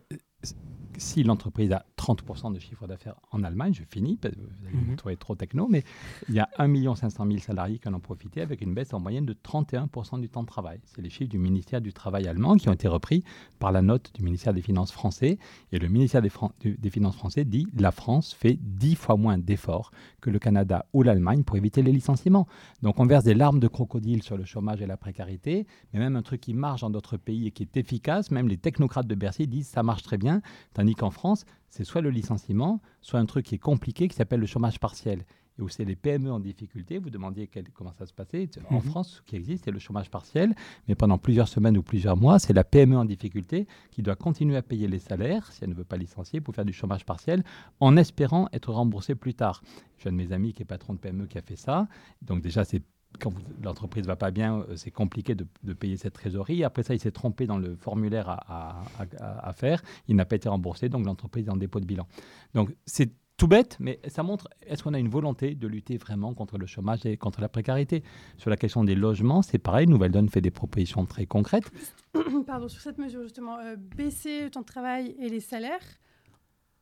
[1.01, 4.27] si l'entreprise a 30% de chiffre d'affaires en Allemagne, je finis, vous
[4.67, 4.95] allez me mhm.
[4.95, 5.83] trouver trop techno, mais
[6.29, 8.99] il y a 1 500 000 salariés qui en ont profité avec une baisse en
[8.99, 10.79] moyenne de 31% du temps de travail.
[10.85, 13.23] C'est les chiffres du ministère du Travail allemand qui ont été repris
[13.59, 15.37] par la note du ministère des Finances français.
[15.71, 16.31] Et le ministère des,
[16.63, 21.03] des Finances français dit la France fait 10 fois moins d'efforts que le Canada ou
[21.03, 22.47] l'Allemagne pour éviter les licenciements.
[22.81, 26.15] Donc on verse des larmes de crocodile sur le chômage et la précarité, mais même
[26.15, 29.15] un truc qui marche dans d'autres pays et qui est efficace, même les technocrates de
[29.15, 30.30] Bercy disent ça marche très bien,
[30.73, 34.39] tandis qu'en France, c'est soit le licenciement, soit un truc qui est compliqué qui s'appelle
[34.39, 35.25] le chômage partiel
[35.57, 36.97] et où c'est les PME en difficulté.
[36.97, 38.49] Vous demandiez comment ça se passait.
[38.69, 38.81] En mhm.
[38.81, 40.55] France, ce qui existe, c'est le chômage partiel,
[40.87, 44.57] mais pendant plusieurs semaines ou plusieurs mois, c'est la PME en difficulté qui doit continuer
[44.57, 47.43] à payer les salaires, si elle ne veut pas licencier, pour faire du chômage partiel,
[47.79, 49.61] en espérant être remboursée plus tard.
[49.97, 51.87] J'ai un de mes amis qui est patron de PME qui a fait ça.
[52.21, 52.81] Donc déjà, c'est
[53.19, 56.63] quand l'entreprise va pas bien, euh, c'est compliqué de, payer cette trésorerie.
[56.63, 59.81] Après ça, il s'est trompé dans le formulaire à, faire.
[60.07, 62.07] Il n'a pas été remboursé, donc l'entreprise est en dépôt de bilan.
[62.53, 66.33] Donc c'est tout bête, mais ça montre est-ce qu'on a une volonté de lutter vraiment
[66.33, 68.03] contre le chômage et contre la précarité?
[68.37, 69.87] Sur la question des logements, c'est pareil.
[69.87, 71.71] Nouvelle Donne fait des propositions très concrètes.
[72.45, 75.79] Pardon, sur cette mesure justement, euh, baisser le temps de travail et les salaires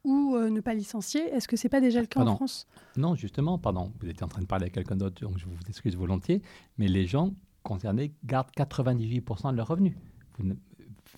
[0.04, 2.68] ou euh, ne pas licencier, est-ce que c'est pas déjà le cas en France?
[2.96, 5.58] Non, justement, pardon, vous étiez en train de parler à quelqu'un d'autre, donc je vous
[5.68, 6.42] excuse volontiers,
[6.78, 7.34] mais les gens
[7.64, 9.94] concernés gardent 98% de leurs revenus.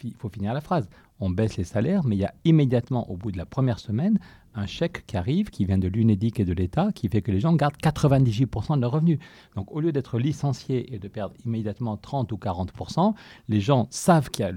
[0.04, 0.90] Il faut finir la phrase.
[1.20, 4.20] On baisse les salaires, mais il y a immédiatement, au bout de la première semaine,
[4.56, 7.40] un chèque qui arrive, qui vient de l'UNEDIC et de l'État, qui fait que les
[7.40, 9.20] gens gardent 98% de leurs revenus.
[9.56, 13.14] Donc au lieu d'être licenciés et de perdre immédiatement 30 ou 40%,
[13.50, 14.52] les gens savent qu'il y a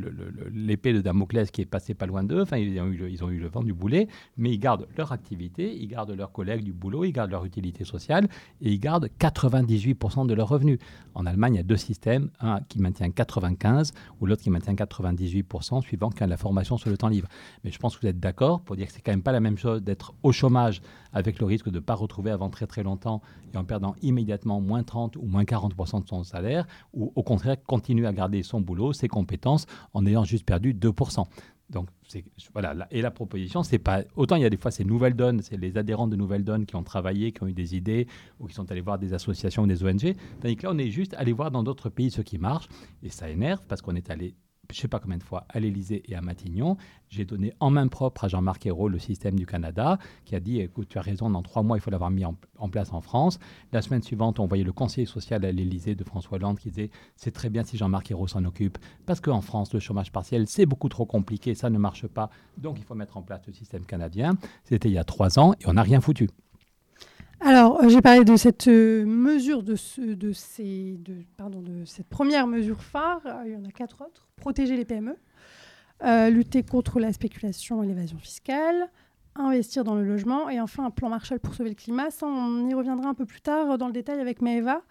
[0.53, 2.89] l'épée de Damoclès qui est passée pas loin d'eux, enfin ils ont,
[3.31, 6.73] eu le, vent du boulet, mais ils gardent leur activité, ils gardent leurs collègues du
[6.73, 8.29] boulot, ils gardent leur utilité sociale
[8.61, 10.79] et ils gardent 98% de leurs revenus.
[11.15, 14.75] En Allemagne, il y a deux systèmes, un qui maintient 95 ou l'autre qui maintient
[14.75, 17.29] 98% suivant qu'il y a la formation sur le temps libre.
[17.63, 19.41] Mais je pense que vous êtes d'accord pour dire que c'est quand même pas la
[19.41, 22.83] même chose d'être au chômage avec le risque de ne pas retrouver avant très très
[22.83, 27.23] longtemps et en perdant immédiatement moins 30 ou moins 40% de son salaire, ou au
[27.23, 31.25] contraire continuer à garder son boulot, ses compétences, en ayant juste perdu 2%.
[31.71, 31.89] Donc,
[32.53, 32.87] voilà.
[32.91, 34.03] Et la proposition, c'est pas.
[34.17, 36.67] Autant il y a des fois ces Nouvelles Donnes, c'est les adhérents de Nouvelles Donnes
[36.67, 38.07] qui ont travaillé, qui ont eu des idées,
[38.39, 40.15] ou qui sont allés voir des associations ou des ONG.
[40.41, 42.69] Tandis que là, on est juste allé voir dans d'autres pays ce qui marche.
[43.03, 44.35] Et ça énerve parce qu'on est allé
[44.71, 46.77] je ne sais pas combien de fois, à l'Élysée et à Matignon.
[47.09, 50.61] J'ai donné en main propre à Jean-Marc Ayrault le système du Canada, qui a dit
[50.61, 52.35] écoute, tu as raison, dans trois mois, il faut l'avoir mis en,
[52.69, 53.39] place en France.
[53.73, 56.91] La semaine suivante, on voyait le conseiller social à l'Élysée de François Hollande qui disait
[57.17, 60.67] c'est très bien si Jean-Marc Ayrault s'en occupe, parce qu'en France, le chômage partiel, c'est
[60.67, 63.85] beaucoup trop compliqué, ça ne marche pas, donc il faut mettre en place le système
[63.85, 64.37] canadien.
[64.65, 66.29] C'était il y a trois ans et on n'a rien foutu.
[67.41, 70.19] Alors, euh, j'ai parlé de cette euh, mesure, de, cette
[72.09, 73.21] première mesure phare.
[73.27, 74.24] Euh, il y en a quatre autres.
[74.37, 75.17] Protéger les PME,
[76.31, 78.91] lutter contre la spéculation et l'évasion fiscale,
[79.37, 82.11] investir dans le logement et enfin un plan Marshall pour sauver le climat.
[82.11, 84.83] Ça, on y reviendra un peu plus tard dans le détail avec Maeva.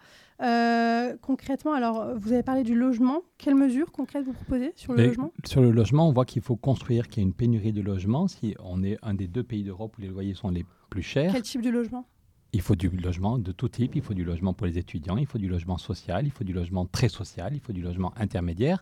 [1.22, 3.22] concrètement, alors, vous avez parlé du logement.
[3.38, 5.32] Quelles mesures concrètes vous proposez sur le logement?
[5.44, 8.26] Sur le logement, on voit qu'il faut construire, qu'il y a une pénurie de logements.
[8.28, 11.32] Si on est un des deux pays d'Europe où les loyers sont les plus chers.
[11.32, 12.06] Quel type de logement?
[12.54, 15.26] il faut du logement de tout type, il faut du logement pour les étudiants, il
[15.26, 18.80] faut du logement social, il faut du logement très social, il faut du logement intermédiaire.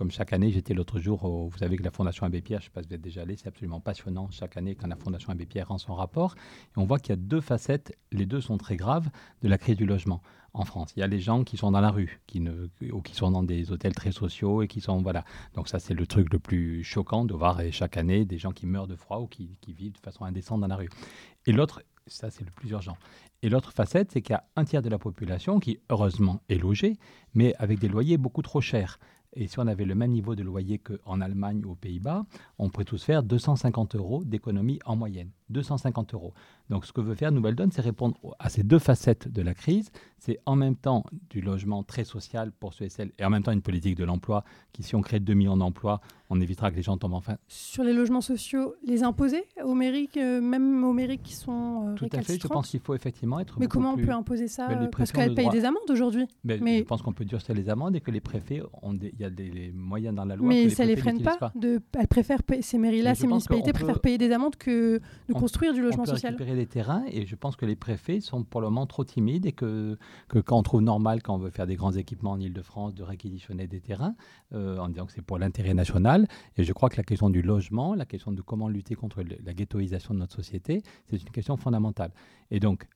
[0.00, 2.68] Comme chaque année, j'étais l'autre jour, vous savez que la Fondation Abbé Pierre, je ne
[2.68, 5.30] sais pas si vous êtes déjà allé, c'est absolument passionnant chaque année quand la Fondation
[5.30, 6.36] Abbé Pierre rend son rapport.
[6.74, 9.10] Et on voit qu'il y a deux facettes, les deux sont très graves,
[9.42, 10.22] de la crise du logement
[10.54, 10.94] en France.
[10.96, 12.22] Il y a les gens qui sont dans la rue,
[12.90, 15.02] ou qui sont dans des hôtels très sociaux et qui sont.
[15.02, 15.22] Voilà.
[15.52, 18.64] Donc, ça, c'est le truc le plus choquant de voir chaque année des gens qui
[18.64, 20.88] meurent de froid ou qui, qui vivent de façon indécente dans la rue.
[21.44, 22.96] Et l'autre, ça, c'est le plus urgent.
[23.42, 26.56] Et l'autre facette, c'est qu'il y a un tiers de la population qui, heureusement, est
[26.56, 26.96] logée,
[27.34, 28.98] mais avec des loyers beaucoup trop chers.
[29.34, 32.24] Et si on avait le même niveau de loyer qu'en Allemagne ou aux Pays-Bas,
[32.58, 35.30] on pourrait tous faire 250 euros d'économie en moyenne.
[35.50, 36.32] 250 euros.
[36.68, 39.54] Donc ce que veut faire Nouvelle Donne, c'est répondre à ces deux facettes de la
[39.54, 39.90] crise.
[40.18, 43.42] C'est en même temps du logement très social pour ceux et celles, et en même
[43.42, 46.76] temps une politique de l'emploi qui, si on crée 2 millions d'emplois, on évitera que
[46.76, 47.36] les gens tombent en fin.
[47.48, 52.08] Sur les logements sociaux, les imposer aux mairies, même aux mairies qui sont euh, Tout
[52.12, 55.10] à fait, je pense qu'il faut effectivement être Mais comment on peut imposer ça Parce
[55.12, 56.26] qu'elles payent des amendes aujourd'hui.
[56.44, 59.24] Mais, Je pense qu'on peut durcir les amendes et que les préfets, ont il y
[59.24, 60.48] a des moyens dans la loi.
[60.48, 64.18] Mais ça ne les freine pas, De, elles préfèrent ces mairies-là, ces municipalités préfèrent payer
[64.18, 66.34] des amendes que de construire du logement on peut social.
[66.34, 69.46] récupérer des terrains et je pense que les préfets sont pour le moment trop timides
[69.46, 69.98] et que,
[70.28, 73.02] que quand on trouve normal, quand on veut faire des grands équipements en Ile-de-France, de
[73.02, 74.14] réquisitionner des terrains
[74.52, 76.26] euh, en disant que c'est pour l'intérêt national.
[76.56, 79.54] Et je crois que la question du logement, la question de comment lutter contre la
[79.54, 82.12] ghettoisation de notre société, c'est une question fondamentale.
[82.50, 82.86] Et donc,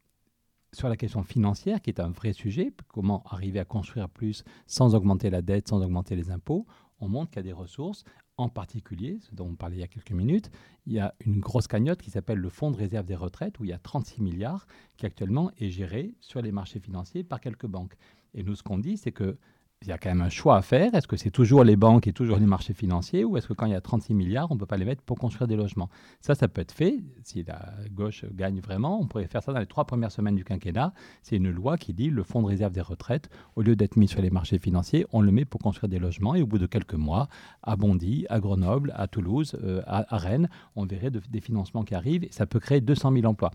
[0.73, 4.95] sur la question financière, qui est un vrai sujet, comment arriver à construire plus sans
[4.95, 6.67] augmenter la dette, sans augmenter les impôts,
[7.01, 8.05] on montre qu'il y a des ressources
[8.37, 10.51] en particulier, ce dont on parlait il y a quelques minutes,
[10.87, 13.65] il y a une grosse cagnotte qui s'appelle le Fonds de réserve des retraites, où
[13.65, 14.67] il y a 36 milliards,
[14.97, 17.97] qui actuellement est géré sur les marchés financiers par quelques banques.
[18.35, 19.39] Et nous, ce qu'on dit, c'est que
[19.83, 20.95] il y a quand même un choix à faire.
[20.95, 23.67] Est-ce que c'est toujours les banques et toujours les marchés financiers ou est-ce que quand
[23.67, 25.91] il y a 36 milliards, on ne peut pas les mettre pour construire des logements?
[26.21, 27.05] Ça, ça peut être fait.
[27.23, 30.45] Si la gauche gagne vraiment, on pourrait faire ça dans les trois premières semaines du
[30.45, 30.95] quinquennat.
[31.23, 34.09] C'est une loi qui dit le fonds de réserve des retraites, au lieu d'être mis
[34.09, 36.35] sur les marchés financiers, on le met pour construire des logements.
[36.35, 37.29] Et au bout de quelques mois,
[37.63, 42.25] à Bondy, à Grenoble, à Toulouse, euh, à, Rennes, on verrait des financements qui arrivent
[42.25, 43.51] et ça peut créer 200 000 emplois.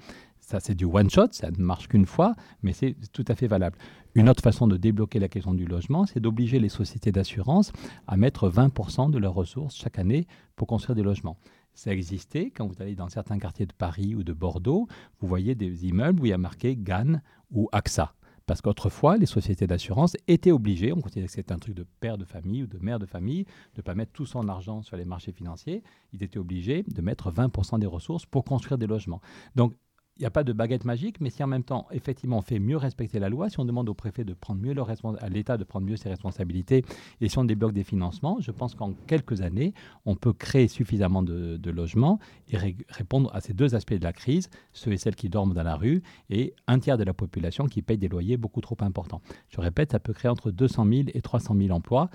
[0.49, 2.33] Ça, c'est du one-shot, ça ne marche qu'une fois,
[2.63, 3.77] mais c'est tout à fait valable.
[4.15, 7.71] Une autre façon de débloquer la question du logement, c'est d'obliger les sociétés d'assurance
[8.07, 11.37] à mettre 20% de leurs ressources chaque année pour construire des logements.
[11.75, 14.87] Ça existait quand vous allez dans certains quartiers de Paris ou de Bordeaux,
[15.19, 18.15] vous voyez des immeubles où il y a marqué GAN ou AXA.
[18.47, 22.17] Parce qu'autrefois, les sociétés d'assurance étaient obligées, on considérait que c'était un truc de père
[22.17, 24.97] de famille ou de mère de famille, de ne pas mettre tout son argent sur
[24.97, 25.83] les marchés financiers.
[26.11, 29.21] Ils étaient obligés de mettre 20% des ressources pour construire des logements.
[29.53, 29.75] Donc,
[30.19, 32.59] il n'y a pas de baguette magique, mais si en même temps, effectivement, on fait
[32.59, 35.55] mieux respecter la loi, si on demande au préfet de prendre mieux leur à l'État
[35.55, 36.83] de prendre mieux ses responsabilités,
[37.21, 39.73] et si on débloque des financements, je pense qu'en quelques années,
[40.05, 42.57] on peut créer suffisamment de, logements et
[42.89, 45.77] répondre à ces deux aspects de la crise, ceux et celles qui dorment dans la
[45.77, 49.21] rue, et un tiers de la population qui paye des loyers beaucoup trop importants.
[49.47, 52.09] Je répète, ça peut créer entre 200 000 et 300 000 emplois.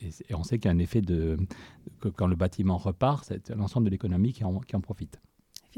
[0.00, 1.36] Et, on sait qu'il y a un effet de,
[2.00, 5.20] que quand le bâtiment repart, c'est l'ensemble de l'économie qui qui en profite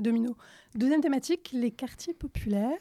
[0.03, 0.37] domino.
[0.75, 2.79] Deuxième thématique, les quartiers populaires.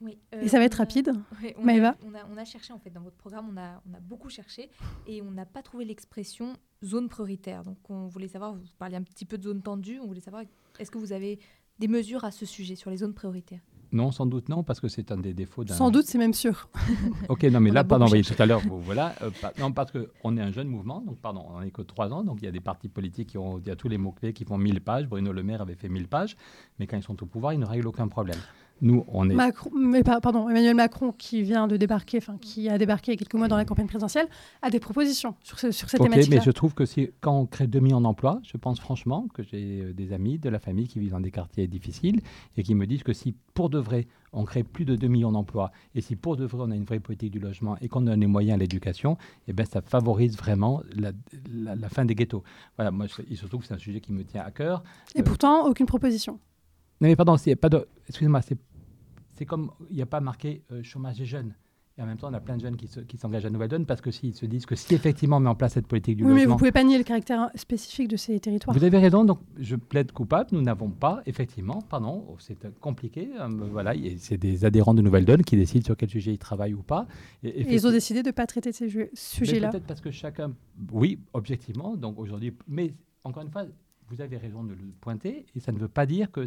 [0.00, 1.12] Oui, et ça va être rapide.
[1.58, 4.30] on, a, on, a, cherché, en fait, dans votre programme, on a, on a beaucoup
[4.30, 4.70] cherché
[5.06, 7.64] et on n'a pas trouvé l'expression zone prioritaire.
[7.64, 10.44] Donc, on voulait savoir, vous parliez un petit peu de zone tendue, on voulait savoir,
[10.78, 11.38] est-ce que vous avez
[11.78, 13.60] des mesures à ce sujet sur les zones prioritaires?
[13.92, 15.74] Non, sans doute non, parce que c'est un des défauts d'un.
[15.74, 16.68] Sans doute, c'est même sûr.
[17.28, 19.14] ok, non, mais là, pardon, voyez, tout à l'heure, voilà.
[19.22, 22.22] Euh, non, parce qu'on est un jeune mouvement, donc pardon, on n'est que trois ans,
[22.22, 24.32] donc il y a des partis politiques qui ont, il y a tous les mots-clés
[24.32, 25.08] qui font 1000 pages.
[25.08, 26.36] Bruno Le Maire avait fait 1000 pages,
[26.78, 28.38] mais quand ils sont au pouvoir, ils ne règlent aucun problème.
[28.82, 29.34] Nous, on est.
[29.34, 33.16] Macron, mais pardon, Emmanuel Macron, qui vient de débarquer, enfin, qui a débarqué il y
[33.16, 34.28] a quelques mois dans la campagne présidentielle,
[34.62, 36.30] a des propositions sur, ce, sur cette thématique.
[36.30, 39.42] mais je trouve que si, quand on crée 2 millions d'emplois, je pense franchement que
[39.42, 42.20] j'ai euh, des amis de la famille qui vivent dans des quartiers difficiles
[42.56, 45.32] et qui me disent que si, pour de vrai, on crée plus de 2 millions
[45.32, 48.02] d'emplois et si, pour de vrai, on a une vraie politique du logement et qu'on
[48.02, 51.12] donne les moyens à l'éducation, eh ben, ça favorise vraiment la,
[51.52, 52.42] la, fin des ghettos.
[52.76, 54.82] Voilà, moi, il se trouve que c'est un sujet qui me tient à cœur.
[55.14, 56.38] Et pourtant, aucune proposition.
[57.00, 57.88] Non, mais pardon, pas de.
[58.08, 58.58] Excusez-moi, c'est
[59.40, 61.54] c'est comme il n'y a pas marqué euh, chômage des jeunes.
[61.96, 64.02] Et en même temps, on a plein de jeunes qui, s'engagent à Nouvelle Donne parce
[64.02, 66.28] que s'ils se disent que si effectivement on met en place cette politique du oui,
[66.28, 66.40] logement...
[66.40, 68.76] mais vous ne pouvez pas nier le caractère spécifique de ces territoires.
[68.76, 70.50] Vous avez raison, donc je plaide coupable.
[70.52, 73.30] Nous n'avons pas, effectivement, pardon, oh, c'est compliqué.
[73.40, 76.74] Euh, voilà, c'est des adhérents de Nouvelle Donne qui décident sur quel sujet ils travaillent
[76.74, 77.06] ou pas.
[77.42, 79.70] Et, ils ont décidé de ne pas traiter de ces sujets-là.
[79.70, 80.52] Peut-être parce que chacun...
[80.92, 81.96] Oui, objectivement.
[81.96, 82.54] Donc aujourd'hui...
[82.68, 82.92] Mais
[83.24, 83.64] encore une fois,
[84.10, 86.44] vous avez raison de le pointer, et ça ne veut pas dire que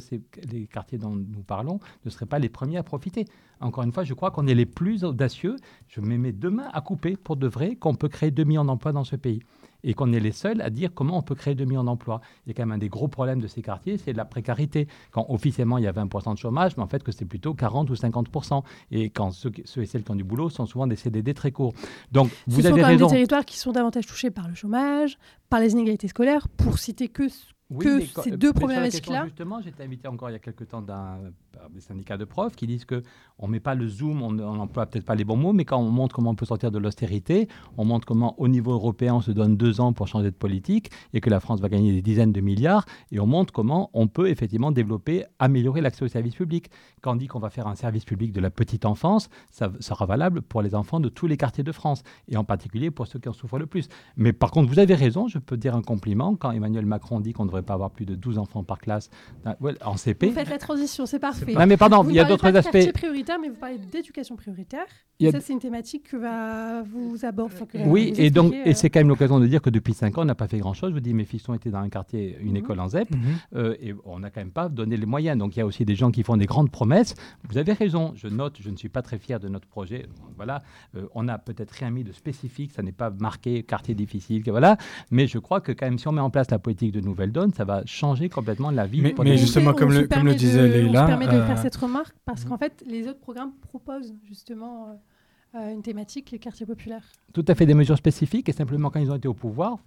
[0.52, 3.26] les quartiers dont nous parlons ne seraient pas les premiers à profiter.
[3.62, 5.56] Encore une fois, je crois qu'on est les plus audacieux.
[5.88, 8.92] Je me mets demain à couper pour de vrai qu'on peut créer 2 millions d'emplois
[8.92, 9.42] dans ce pays
[9.84, 12.22] et qu'on est les seuls à dire comment on peut créer 2 millions d'emplois.
[12.46, 14.88] Il y a quand même un des gros problèmes de ces quartiers, c'est la précarité.
[15.12, 17.90] Quand officiellement il y a 20% de chômage, mais en fait que c'est plutôt 40
[17.90, 18.64] ou 50%.
[18.92, 21.74] Et quand ceux, et celles qui ont du boulot sont souvent des CDD très courts.
[22.12, 25.18] Donc vous Ce avez sont quand des territoires qui sont davantage touchés par le chômage,
[25.50, 27.28] par les inégalités scolaires, pour citer que
[27.80, 29.26] que ces deux problématiques-là.
[29.26, 31.20] Justement, j'étais invité encore il y a quelques temps d'un
[31.74, 33.04] des syndicats de profs qui disent que
[33.38, 35.90] on met pas le zoom, on n'emploie peut-être pas les bons mots, mais quand on
[35.90, 39.32] montre comment on peut sortir de l'austérité, on montre comment au niveau européen on se
[39.32, 42.32] donne deux ans pour changer de politique et que la France va gagner des dizaines
[42.32, 46.70] de milliards, et on montre comment on peut effectivement développer, améliorer l'accès aux services publics.
[47.02, 50.06] Quand on dit qu'on va faire un service public de la petite enfance, ça sera
[50.06, 53.20] valable pour les enfants de tous les quartiers de France, et en particulier pour ceux
[53.20, 53.90] qui en souffrent le plus.
[54.18, 57.34] Mais par contre, vous avez raison, je peux dire un compliment, quand Emmanuel Macron dit
[57.34, 59.10] qu'on devrait pas avoir plus de 12 enfants par classe
[59.82, 60.28] en CP.
[60.28, 61.54] Vous faites la transition, c'est parfait.
[61.54, 62.72] Non, mais pardon, il y a d'autres aspects.
[62.74, 64.86] C'est prioritaire, mais vous parlez d'éducation prioritaire.
[65.32, 67.56] Ça, c'est une thématique que va vous aborder.
[67.86, 70.24] oui, et donc, et euh, c'est quand même l'occasion de dire que depuis 5 ans,
[70.24, 70.90] on n'a pas fait grand-chose.
[70.90, 72.58] Je vous dis, mes fils ont été dans un quartier, une mhm.
[72.58, 73.20] école en ZEP, mhm.
[73.56, 75.38] euh, et on n'a quand même pas donné les moyens.
[75.38, 77.16] Donc, il y a aussi des gens qui font des grandes promesses.
[77.48, 80.08] Vous avez raison, je note, je ne suis pas très fier de notre projet.
[80.36, 80.62] Voilà,
[80.96, 84.78] euh, on n'a peut-être rien mis de spécifique, ça n'est pas marqué quartier difficile, voilà.
[85.12, 87.32] Mais je crois que quand même, si on met en place la politique de Nouvelle
[87.32, 89.02] Donne, ça va changer complètement la vie.
[89.02, 91.02] Mais, mais justement, comme le, comme le disait Leïla.
[91.02, 95.00] On se permet de faire cette remarque parce qu'en fait, les autres programmes proposent justement
[95.54, 97.04] une thématique quartier populaire.
[97.34, 99.80] Tout à fait des mesures spécifiques et simplement quand ils ont été au pouvoir,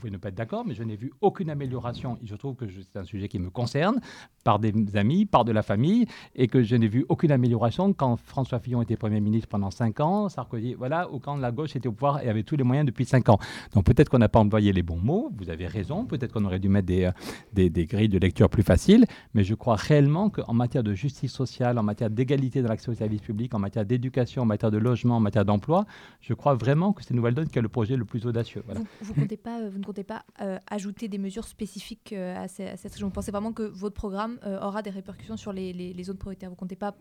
[0.00, 2.18] pouvez ne pas être d'accord, mais je n'ai vu aucune amélioration.
[2.24, 4.00] je trouve que c'est un sujet qui me concerne,
[4.42, 8.16] par des amis, par de la famille, et que je n'ai vu aucune amélioration quand
[8.16, 11.86] François Fillon était Premier ministre pendant 5 ans, Sarkozy, voilà, ou quand la gauche était
[11.88, 13.38] au pouvoir et avait tous les moyens depuis 5 ans.
[13.74, 16.58] Donc peut-être qu'on n'a pas envoyé les bons mots, vous avez raison, peut-être qu'on aurait
[16.58, 17.12] dû mettre des, euh,
[17.52, 21.32] des, des, grilles de lecture plus faciles, mais je crois réellement qu'en matière de justice
[21.32, 24.78] sociale, en matière d'égalité dans l'accès aux services publics, en matière d'éducation, en matière de
[25.04, 25.86] en matière d'emploi,
[26.20, 28.62] je crois vraiment que c'est Nouvelle Donne qui a le projet le plus audacieux.
[28.68, 32.48] Vous, vous comptez pas, euh, vous comptez pas euh, ajouter des mesures spécifiques euh, à,
[32.48, 33.08] cette région?
[33.08, 36.50] Vous pensez vraiment que votre programme aura des répercussions sur les, zones prioritaires?
[36.50, 36.94] Vous comptez pas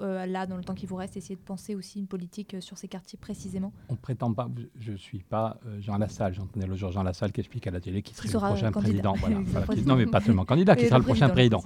[0.00, 2.60] euh, là, dans le temps qui vous reste, essayer de penser aussi une politique euh,
[2.60, 3.72] sur ces quartiers précisément?
[3.88, 7.02] On ne prétend pas, je ne suis pas euh, Jean Lassalle, j'entendais le jour Jean
[7.02, 9.14] Lassalle qui explique à la télé qui serait le prochain président.
[9.26, 9.40] Voilà,
[9.86, 11.62] non, mais pas seulement candidat, qui sera le prochain président.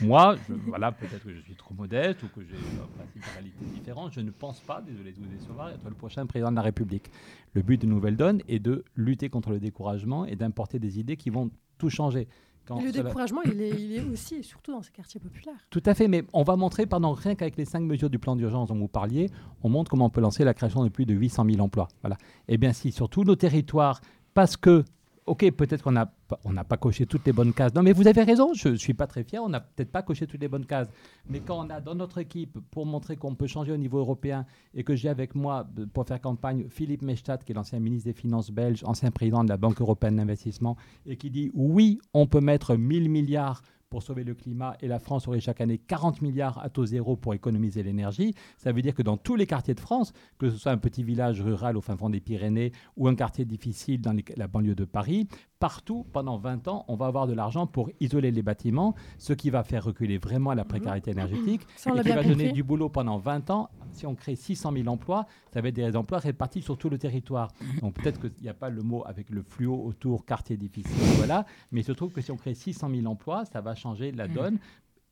[0.00, 0.36] moi,
[0.66, 4.12] voilà, peut-être que je suis trop modeste ou que j'ai une réalité différente.
[4.12, 7.10] Je ne pense pas, désolé de vous décevoir, être le prochain président de la République.
[7.54, 11.16] Le but de Nouvelle Donne est de lutter contre le découragement et d'importer des idées
[11.16, 12.28] qui vont tout changer
[12.70, 15.56] le découragement, il, est, aussi et surtout dans ces quartiers populaires.
[15.70, 18.36] Tout à fait, mais on va montrer pendant rien qu'avec les cinq mesures du plan
[18.36, 19.30] d'urgence dont vous parliez,
[19.62, 21.88] on montre comment on peut lancer la création de plus de 800 000 emplois.
[22.02, 22.16] Voilà.
[22.48, 24.00] Et eh bien si sur tous nos territoires,
[24.34, 24.84] parce que
[25.26, 26.12] ok, peut-être qu'on n'a
[26.44, 27.74] on pas coché toutes les bonnes cases.
[27.74, 30.02] Non, mais vous avez raison, je ne suis pas très fier, on n'a peut-être pas
[30.02, 30.88] coché toutes les bonnes cases.
[31.28, 34.46] Mais quand on a dans notre équipe, pour montrer qu'on peut changer au niveau européen,
[34.74, 38.14] et que j'ai avec moi, pour faire campagne, Philippe Mechtat, qui est l'ancien ministre des
[38.14, 42.40] Finances belge, ancien président de la Banque européenne d'investissement, et qui dit oui, on peut
[42.40, 46.58] mettre 1000 milliards pour sauver le climat et la France aurait chaque année 40 milliards
[46.64, 49.80] à taux zéro pour économiser l'énergie, ça veut dire que dans tous les quartiers de
[49.80, 53.14] France, que ce soit un petit village rural au fin fond des Pyrénées ou un
[53.14, 55.28] quartier difficile dans la banlieue de Paris,
[55.62, 59.48] partout, pendant 20 ans, on va avoir de l'argent pour isoler les bâtiments, ce qui
[59.48, 63.48] va faire reculer vraiment la précarité énergétique et qui va donner du boulot pendant 20
[63.50, 63.70] ans.
[63.92, 66.98] Si on crée 600 000 emplois, ça va être des emplois répartis sur tout le
[66.98, 67.52] territoire.
[67.80, 71.46] Donc peut-être qu'il n'y a pas le mot avec le fluo autour, quartier difficile, voilà,
[71.70, 74.26] mais il se trouve que si on crée 600 000 emplois, ça va changer la
[74.26, 74.58] donne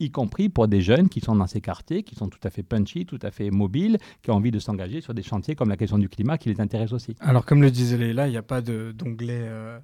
[0.00, 2.62] y compris pour des jeunes qui sont dans ces quartiers, qui sont tout à fait
[2.62, 5.76] punchy, tout à fait mobiles, qui ont envie de s'engager sur des chantiers comme la
[5.76, 7.14] question du climat qui les intéresse aussi.
[7.20, 9.78] Alors comme le disait Léla, il n'y a pas d'onglet euh,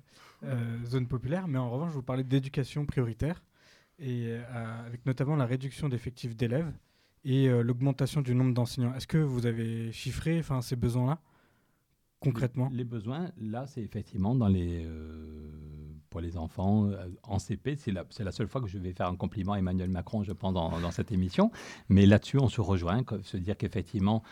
[0.45, 3.43] euh, zone populaire, mais en revanche, vous parlais d'éducation prioritaire,
[3.99, 6.73] et euh, avec notamment la réduction d'effectifs d'élèves
[7.25, 8.95] et l'augmentation du nombre d'enseignants.
[8.95, 11.19] Est-ce que vous avez chiffré ces besoins-là
[12.21, 12.69] concrètement?
[12.73, 14.87] Les, besoins, là, c'est effectivement dans les
[16.17, 17.77] pour les enfants euh, en CP.
[17.77, 20.33] C'est la, la, seule fois que je vais faire un compliment à Emmanuel Macron, je
[20.33, 21.51] pense, dans, dans cette émission.
[21.91, 24.23] Mais là-dessus, on se rejoint, se dire qu'effectivement,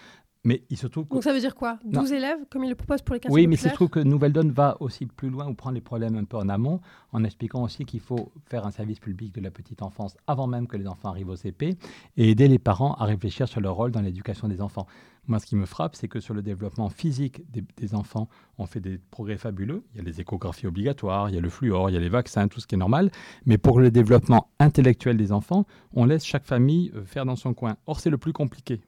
[0.45, 1.79] mais il se trouve Donc ça veut dire quoi?
[1.85, 4.01] 12 élèves, comme il le propose pour les quartiers Oui, mais il se trouve que
[4.01, 6.81] Nouvelle Donne va aussi plus loin ou prendre les problèmes un peu en amont,
[7.13, 10.67] en expliquant aussi qu'il faut faire un service public de la petite enfance avant même
[10.67, 11.77] que les enfants arrivent au CP
[12.17, 14.87] et aider les parents à réfléchir sur leur rôle dans l'éducation des enfants.
[15.27, 18.81] Moi, ce qui me frappe, c'est que sur le développement physique des, enfants, on fait
[18.81, 19.83] des progrès fabuleux.
[19.95, 22.09] Il y a les échographies obligatoires, il y a le fluor, il y a les
[22.09, 23.11] vaccins, tout ce qui est normal.
[23.47, 27.55] Mais pour le développement intellectuel des enfants, on laisse chaque famille euh, faire dans son
[27.55, 27.77] coin.
[27.87, 28.81] Or, c'est le plus compliqué.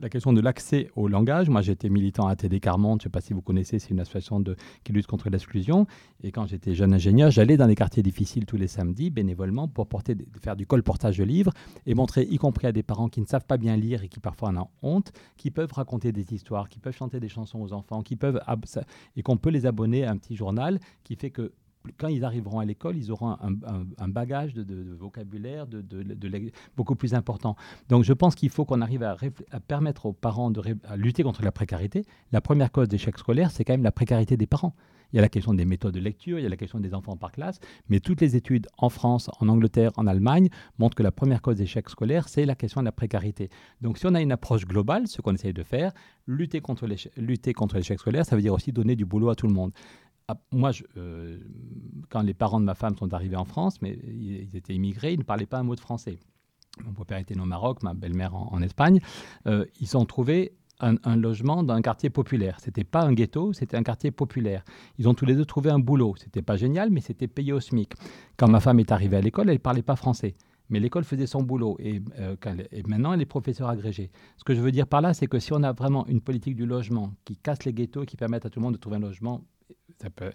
[0.00, 1.48] La, question de l'accès au langage.
[1.50, 4.00] Moi, j'étais militant à TD Carmonde, je ne sais pas si vous connaissez, c'est une
[4.00, 4.42] association
[4.84, 5.86] qui lutte contre l'exclusion.
[6.22, 9.86] Et quand j'étais jeune ingénieur, j'allais dans les quartiers difficiles tous les samedis, bénévolement, pour
[9.86, 11.52] porter, faire du colportage de livres
[11.86, 14.20] et montrer, y compris à des parents qui ne savent pas bien lire et qui
[14.20, 17.72] parfois en ont honte, qui peuvent raconter des histoires, qui peuvent chanter des chansons aux
[17.72, 18.40] enfants, qui peuvent
[19.16, 21.52] et qu'on peut les abonner à un petit journal qui fait que
[21.96, 25.82] quand ils arriveront à l'école, ils auront un, bagage de, vocabulaire de,
[26.76, 27.56] beaucoup plus important.
[27.88, 29.16] Donc je pense qu'il faut qu'on arrive à,
[29.66, 30.62] permettre aux parents de
[30.96, 32.04] lutter contre la précarité.
[32.32, 34.74] La première cause d'échec scolaire, c'est quand même la précarité des parents.
[35.12, 36.94] Il y a la question des méthodes de lecture, il y a la question des
[36.94, 41.02] enfants par classe, mais toutes les études en France, en Angleterre, en Allemagne montrent que
[41.02, 43.50] la première cause d'échec scolaire, c'est la question de la précarité.
[43.80, 45.92] Donc si on a une approche globale, ce qu'on essaye de faire,
[46.26, 49.72] lutter contre l'échec scolaire, ça veut dire aussi donner du boulot à tout le monde.
[50.28, 51.40] Ah, moi, euh,
[52.08, 55.18] quand les parents de ma femme sont arrivés en France, mais ils étaient immigrés, ils
[55.18, 56.20] ne parlaient pas un mot de français.
[56.84, 59.00] Mon père était né au Maroc, ma belle-mère en, Espagne.
[59.48, 62.58] Euh, ils ont trouvé un, logement dans un quartier populaire.
[62.60, 64.64] C'était pas un ghetto, c'était un quartier populaire.
[64.98, 66.14] Ils ont tous les deux trouvé un boulot.
[66.16, 67.94] C'était pas génial, mais c'était payé au SMIC.
[68.36, 70.34] Quand ma femme est arrivée à l'école, elle parlait pas français.
[70.68, 72.36] Mais l'école faisait son boulot et, euh,
[72.70, 74.10] et, maintenant elle est professeur agrégée.
[74.36, 76.54] Ce que je veux dire par là, c'est que si on a vraiment une politique
[76.54, 79.00] du logement qui casse les ghettos, qui permet à tout le monde de trouver un
[79.00, 79.42] logement,
[80.08, 80.32] peut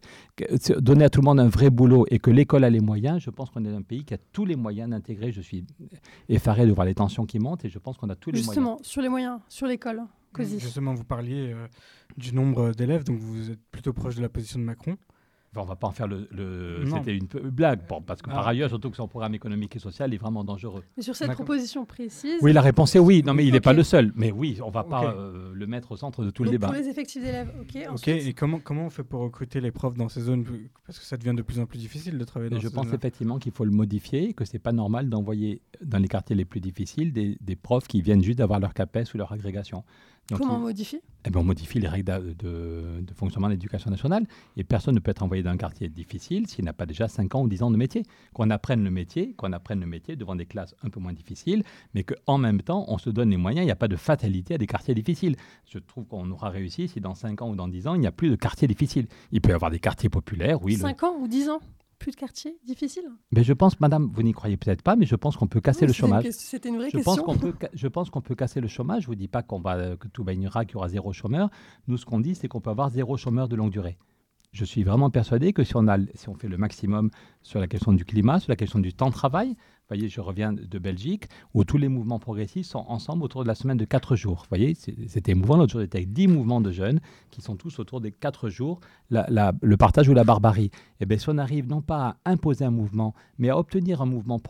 [0.80, 3.30] donner à tout le monde un vrai boulot et que l'école a les moyens, je
[3.30, 5.32] pense qu'on est un pays qui a tous les moyens d'intégrer.
[5.32, 5.66] Je suis
[6.30, 8.54] effaré de voir les tensions qui montent et je pense qu'on a tous les moyens.
[8.54, 10.04] Justement, sur les moyens, sur l'école.
[10.44, 11.68] Justement, vous parliez euh,
[12.18, 14.98] du nombre d'élèves, donc vous êtes plutôt proche de la position de Macron.
[15.58, 16.28] on ne va pas en faire le.
[16.94, 20.14] C'était une blague, bon, parce que par ailleurs, surtout que son programme économique et social
[20.14, 20.84] est vraiment dangereux.
[20.98, 22.40] Mais sur cette proposition précise.
[22.42, 23.24] Oui, la réponse est oui.
[23.26, 24.12] Non, mais il n'est pas le seul.
[24.16, 26.68] Mais oui, on ne va pas euh, le mettre au centre de tout le débat.
[26.68, 27.88] Pour les effectifs d'élèves, ok.
[27.94, 30.46] Ok, et comment, comment on fait pour recruter les profs dans ces zones
[30.86, 32.92] Parce que ça devient de plus en plus difficile de travailler dans Je ces pense
[32.92, 36.46] effectivement qu'il faut le modifier, que ce n'est pas normal d'envoyer dans les quartiers les
[36.46, 39.84] plus difficiles des, des profs qui viennent juste d'avoir leur CAPES ou leur agrégation.
[40.34, 41.02] Comment on modifie?
[41.26, 44.26] Eh ben, On modifie les règles de, de, fonctionnement de l'éducation nationale.
[44.58, 47.36] Et personne ne peut être envoyé dans un quartier difficile s'il n'a pas déjà 5
[47.36, 48.04] ans ou 10 ans de métier.
[48.34, 51.64] Qu'on apprenne le métier, qu'on apprenne le métier devant des classes un peu moins difficiles,
[51.94, 53.64] mais qu'en même temps, on se donne les moyens.
[53.64, 55.36] Il n'y a pas de fatalité à des quartiers difficiles.
[55.68, 58.08] Je trouve qu'on aura réussi si dans 5 ans ou dans 10 ans, il n'y
[58.08, 59.08] a plus de quartiers difficiles.
[59.32, 60.76] Il peut y avoir des quartiers populaires, oui.
[60.76, 61.60] 5 ans ou 10 ans?
[62.06, 65.16] Plus de quartiers difficiles Mais je pense, madame, vous n'y croyez peut-être pas, mais je
[65.16, 66.26] pense qu'on peut casser le chômage.
[66.30, 67.16] C'était une vraie je question.
[67.16, 69.02] Pense qu'on peut, je pense qu'on peut casser le chômage.
[69.02, 71.50] Je ne vous dis pas qu'on va, que tout va qu'il y aura zéro chômeur.
[71.88, 73.98] Nous, ce qu'on dit, c'est qu'on peut avoir zéro chômeur de longue durée
[74.52, 77.10] je suis vraiment persuadé que si on, a, si on fait le maximum
[77.42, 79.58] sur la question du climat, sur la question du temps de travail,
[79.90, 83.56] voyez, je reviens de Belgique, où tous les mouvements progressistes sont ensemble autour de la
[83.56, 84.40] semaine de 4 jours.
[84.44, 85.58] Vous voyez, c'était émouvant.
[85.58, 87.00] L'autre jour, j'étais avec 10 mouvements de jeunes
[87.32, 88.80] qui sont tous autour des 4 jours,
[89.10, 90.66] le partage ou la barbarie.
[90.66, 90.72] Et
[91.02, 94.06] eh bien, si on arrive non pas à imposer un mouvement, mais à obtenir un
[94.06, 94.42] mouvement,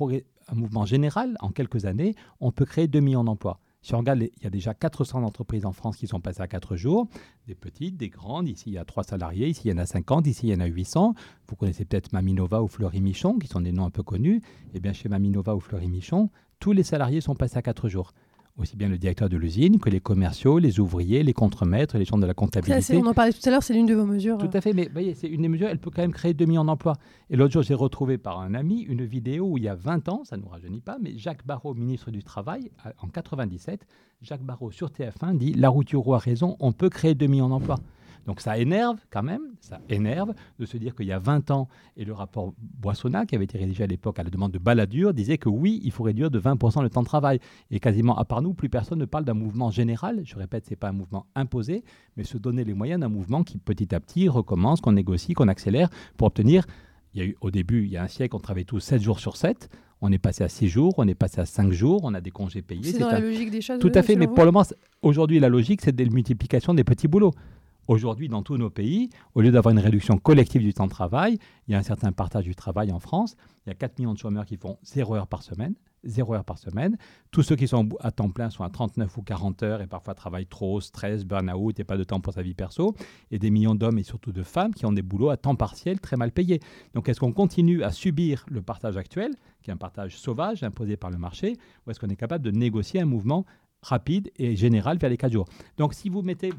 [0.47, 3.59] un mouvement général en quelques années, on peut créer 2 millions d'emplois.
[3.86, 6.47] Si on regarde, il y a déjà 400 entreprises en France qui sont passées à
[6.47, 7.07] 4 jours,
[7.45, 8.47] des petites, des grandes.
[8.47, 10.55] Ici, il y a 3 salariés, ici, il y en a 50, ici, il y
[10.55, 11.13] en a 800.
[11.47, 14.41] Vous connaissez peut-être Maminova ou Fleury Michon, qui sont des noms un peu connus.
[14.73, 18.13] Eh bien, chez Maminova ou Fleury Michon, tous les salariés sont passés à 4 jours
[18.57, 22.17] aussi bien le directeur de l'usine que les commerciaux, les ouvriers, les contremaîtres, les gens
[22.17, 22.95] de la comptabilité.
[22.97, 24.37] on en parlait tout à l'heure, c'est l'une de vos mesures.
[24.37, 26.45] Tout à fait, mais voyez, c'est une des mesures, elle peut quand même créer 2
[26.45, 26.95] millions d'emplois.
[27.29, 30.07] Et l'autre jour, j'ai retrouvé par un ami une vidéo où il y a 20
[30.09, 33.85] ans, ça ne nous rajeunit pas, mais Jacques Barrault, ministre du Travail, en 97,
[34.21, 37.79] Jacques Barrault sur TF1 dit La route a raison, on peut créer 2 millions d'emplois.
[38.26, 41.67] Donc ça énerve quand même, ça énerve de se dire qu'il y a 20 ans,
[41.95, 45.13] et le rapport Boissonnat, qui avait été rédigé à l'époque à la demande de Balladur,
[45.13, 47.39] disait que oui, il faut réduire de 20% le temps de travail.
[47.71, 50.21] Et quasiment à part nous, plus personne ne parle d'un mouvement général.
[50.26, 51.84] Je répète, ce n'est pas un mouvement imposé,
[52.17, 55.47] mais se donner les moyens d'un mouvement qui petit à petit recommence, qu'on négocie, qu'on
[55.47, 56.65] accélère pour obtenir...
[57.13, 59.01] Il y a eu, au début, il y a un siècle, on travaillait tous 7
[59.01, 59.69] jours sur 7.
[60.01, 62.30] On est passé à 6 jours, on est passé à 5 jours, on a des
[62.30, 62.84] congés payés.
[62.84, 63.80] C'est dans la logique des choses.
[63.80, 64.65] Tout à fait, mais pour le moment,
[65.01, 67.32] aujourd'hui, la logique, c'est la multiplication des petits boulots.
[67.88, 71.38] Aujourd'hui, dans tous nos pays, au lieu d'avoir une réduction collective du temps de travail,
[71.67, 73.36] il y a un certain partage du travail en France.
[73.65, 75.75] Il y a 4 millions de chômeurs qui font 0 heure par semaine.
[76.03, 76.97] 0 heure par semaine.
[77.31, 80.15] Tous ceux qui sont à temps plein sont à 39 ou 40 heures et parfois
[80.15, 82.95] travaillent trop, stress, burn-out et pas de temps pour sa vie perso.
[83.29, 85.99] Et des millions d'hommes et surtout de femmes qui ont des boulots à temps partiel
[85.99, 86.61] très mal payés.
[86.95, 89.31] Donc est-ce qu'on continue à subir le partage actuel,
[89.61, 91.55] qui est un partage sauvage imposé par le marché,
[91.86, 93.45] ou est-ce qu'on est capable de négocier un mouvement
[93.81, 95.47] rapide et général vers les 4 jours?
[95.77, 96.51] Donc si vous mettez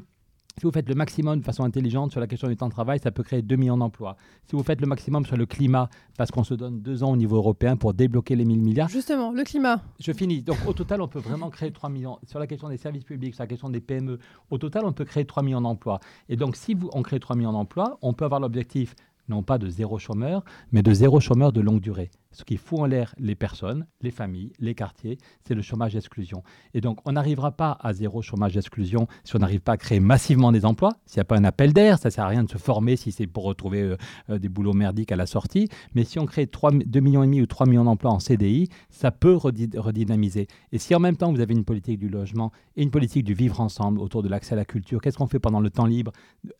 [0.57, 2.99] si vous faites le maximum de façon intelligente sur la question du temps de travail,
[2.99, 4.17] ça peut créer 2 millions d'emplois.
[4.47, 5.87] Si vous faites le maximum sur le climat,
[6.17, 8.89] parce qu'on se donne deux ans au niveau européen pour débloquer les 1000 milliards.
[8.89, 9.83] Justement, le climat.
[9.99, 10.41] Je finis.
[10.41, 12.17] Donc au total, on peut vraiment créer 3 millions.
[12.25, 14.17] Sur la question des services publics, sur la question des PME,
[14.49, 15.99] au total, on peut créer 3 millions d'emplois.
[16.27, 18.95] Et donc si vous, on crée 3 millions d'emplois, on peut avoir l'objectif
[19.29, 22.09] non pas de zéro chômeur, mais de zéro chômeur de longue durée.
[22.31, 26.43] Ce qui fout en l'air les personnes, les familles, les quartiers, c'est le chômage d'exclusion.
[26.73, 29.99] Et donc, on n'arrivera pas à zéro chômage d'exclusion si on n'arrive pas à créer
[29.99, 30.97] massivement des emplois.
[31.05, 32.95] S'il n'y a pas un appel d'air, ça ne sert à rien de se former
[32.95, 33.97] si c'est pour retrouver euh,
[34.29, 35.69] euh, des boulots merdiques à la sortie.
[35.95, 38.69] Mais si on crée 3, 2 millions et demi ou 3 millions d'emplois en CDI,
[38.89, 40.47] ça peut redynamiser.
[40.71, 43.33] Et si en même temps, vous avez une politique du logement et une politique du
[43.33, 46.11] vivre ensemble autour de l'accès à la culture, qu'est-ce qu'on fait pendant le temps libre?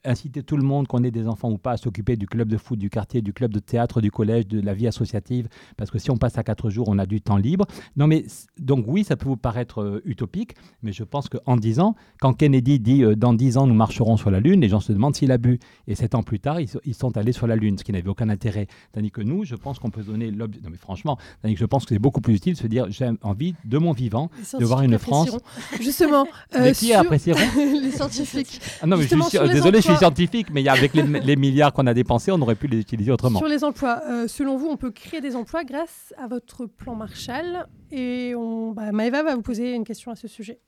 [0.05, 2.57] Inciter tout le monde, qu'on ait des enfants ou pas, à s'occuper du club de
[2.57, 5.47] foot du quartier, du club de théâtre, du collège, de la vie associative
[5.77, 7.65] parce que si on passe à 4 jours, on a du temps libre.
[7.95, 8.25] Non, mais
[8.59, 12.33] donc oui, ça peut vous paraître euh, utopique, mais je pense qu'en 10 ans, quand
[12.33, 15.15] Kennedy dit euh, dans 10 ans, nous marcherons sur la Lune, les gens se demandent
[15.15, 15.59] s'il a bu.
[15.87, 18.29] Et 7 ans plus tard, ils, sont allés sur la Lune, ce qui n'avait aucun
[18.29, 18.67] intérêt.
[18.93, 20.59] Tandis que nous, je pense qu'on peut donner l'objet.
[20.63, 22.87] Non, mais franchement, tandis que je pense que c'est beaucoup plus utile de se dire
[22.89, 24.29] j'ai envie de mon vivant
[24.59, 25.37] de voir une France.
[25.81, 26.25] Justement.
[26.55, 27.39] Euh, qui apprécieront
[27.81, 28.61] Les scientifiques.
[28.81, 31.85] Ah non, mais je suis, désolé, je suis scientifique, mais avec les, les milliards qu'on
[31.87, 33.39] a dépensés, on aurait pu les utiliser autrement.
[33.39, 37.67] Sur les emplois, selon vous, on peut créer des emplois grâce à votre plan Marshall.
[37.91, 40.59] Et on, bah, Maëva va vous poser une question à ce sujet.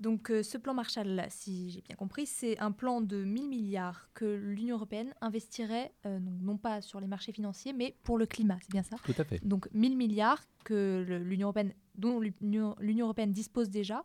[0.00, 4.08] Donc euh, ce plan Marshall, si j'ai bien compris, c'est un plan de 1000 milliards
[4.14, 8.58] que l'Union européenne investirait, euh, non pas sur les marchés financiers, mais pour le climat,
[8.60, 8.96] c'est bien ça?
[9.04, 9.44] Tout à fait.
[9.44, 12.76] Donc 1000 milliards que l'Union européenne, dont l'Union
[13.06, 14.04] européenne dispose déjà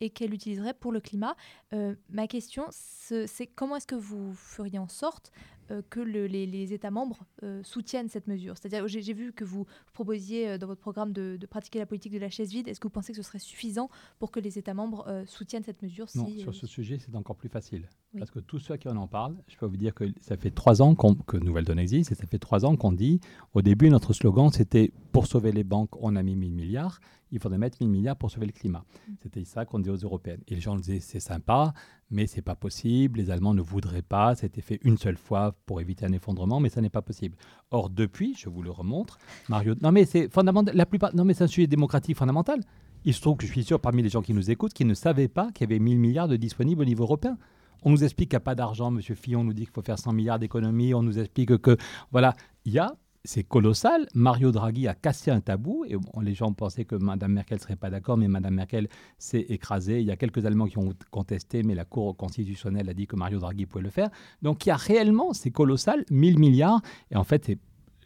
[0.00, 1.36] et qu'elle utiliserait pour le climat.
[1.72, 5.32] Euh, ma question, c'est comment est-ce que vous feriez en sorte
[5.70, 10.58] euh, que les, États membres euh, soutiennent cette mesure C'est-à-dire, j'ai vu que vous proposiez
[10.58, 12.68] dans votre programme de, pratiquer la politique de la chaise vide.
[12.68, 13.88] Est-ce que vous pensez que ce serait suffisant
[14.18, 17.48] pour que les États membres soutiennent cette mesure Non, sur ce sujet, c'est encore plus
[17.48, 17.88] facile.
[18.18, 20.82] Parce que tous ceux qui en parlent, je peux vous dire que ça fait trois
[20.82, 23.20] ans que Nouvelle Donne existe et ça fait trois ans qu'on dit,
[23.54, 27.00] au début, notre slogan, c'était pour sauver les banques, on a mis 1000 milliards
[27.30, 28.84] il faudrait mettre 1000 milliards pour sauver le climat.
[29.08, 29.12] Mm.
[29.22, 30.40] C'était ça qu'on disait aux Européennes.
[30.48, 31.72] Et les gens disaient, c'est sympa,
[32.10, 35.80] mais c'est pas possible, les Allemands ne voudraient pas, c'était fait une seule fois pour
[35.80, 37.36] éviter un effondrement, mais ça n'est pas possible.
[37.70, 41.34] Or, depuis, je vous le remontre, Mario, non mais c'est fondamental, la plupart, non mais
[41.34, 42.60] c'est un sujet démocratique fondamental.
[43.04, 44.94] Il se trouve que je suis sûr parmi les gens qui nous écoutent qui ne
[44.94, 47.38] savaient pas qu'il y avait 1000 milliards de disponibles au niveau européen.
[47.82, 49.00] On nous explique qu'il n'y a pas d'argent, M.
[49.00, 51.76] Fillon nous dit qu'il faut faire 100 milliards d'économies, on nous explique que,
[52.10, 52.34] voilà,
[52.64, 52.92] il y a
[53.28, 54.08] c'est colossal.
[54.14, 57.90] Mario Draghi a cassé un tabou et les gens pensaient que Mme Merkel serait pas
[57.90, 60.00] d'accord, mais Mme Merkel s'est écrasée.
[60.00, 63.16] Il y a quelques Allemands qui ont contesté, mais la Cour constitutionnelle a dit que
[63.16, 64.08] Mario Draghi pouvait le faire.
[64.40, 66.80] Donc il y a réellement, c'est colossal, 1000 milliards.
[67.10, 67.52] Et en fait,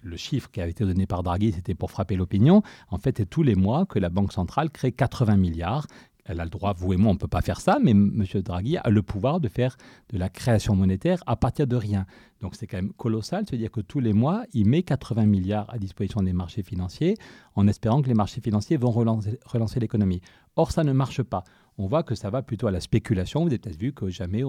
[0.03, 2.65] le chiffre qui a été donné par Draghi, c'était pour frapper l'opinion.
[2.91, 5.87] En fait, c'est tous les mois que la Banque centrale crée 80 milliards
[6.25, 8.25] elle a le droit, vous et moi, on ne peut pas faire ça, mais M.
[8.45, 9.77] Draghi a le pouvoir de faire
[10.11, 12.07] de la création monétaire à partir de rien.
[12.41, 15.27] Donc c'est quand même colossal, cest à dire que tous les mois, il met 80
[15.27, 17.17] milliards à disposition des marchés financiers
[17.55, 20.21] en espérant que les marchés financiers vont relancer, relancer l'économie.
[20.57, 21.45] Or, ça ne marche pas.
[21.79, 23.41] On voit que ça va plutôt à la spéculation.
[23.41, 24.43] Vous avez peut-être vu que jamais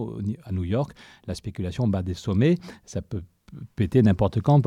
[0.43, 0.91] à New York,
[1.25, 2.57] la spéculation bat des sommets.
[2.85, 3.23] Ça peut
[3.75, 4.59] péter n'importe quand.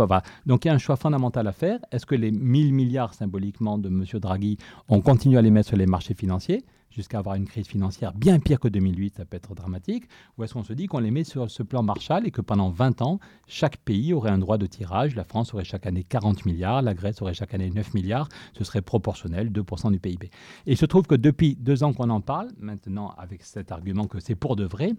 [0.46, 1.78] Donc il y a un choix fondamental à faire.
[1.92, 4.04] Est-ce que les 1000 milliards symboliquement de M.
[4.20, 4.56] Draghi,
[4.88, 6.64] on continue à les mettre sur les marchés financiers?
[6.96, 10.54] Jusqu'à avoir une crise financière bien pire que 2008, ça peut être dramatique, ou est-ce
[10.54, 13.20] qu'on se dit qu'on les met sur ce plan Marshall et que pendant 20 ans,
[13.46, 16.94] chaque pays aurait un droit de tirage, la France aurait chaque année 40 milliards, la
[16.94, 20.30] Grèce aurait chaque année 9 milliards, ce serait proportionnel, 2% du PIB.
[20.66, 24.06] Et il se trouve que depuis deux ans qu'on en parle, maintenant avec cet argument
[24.06, 24.92] que c'est pour de vrai,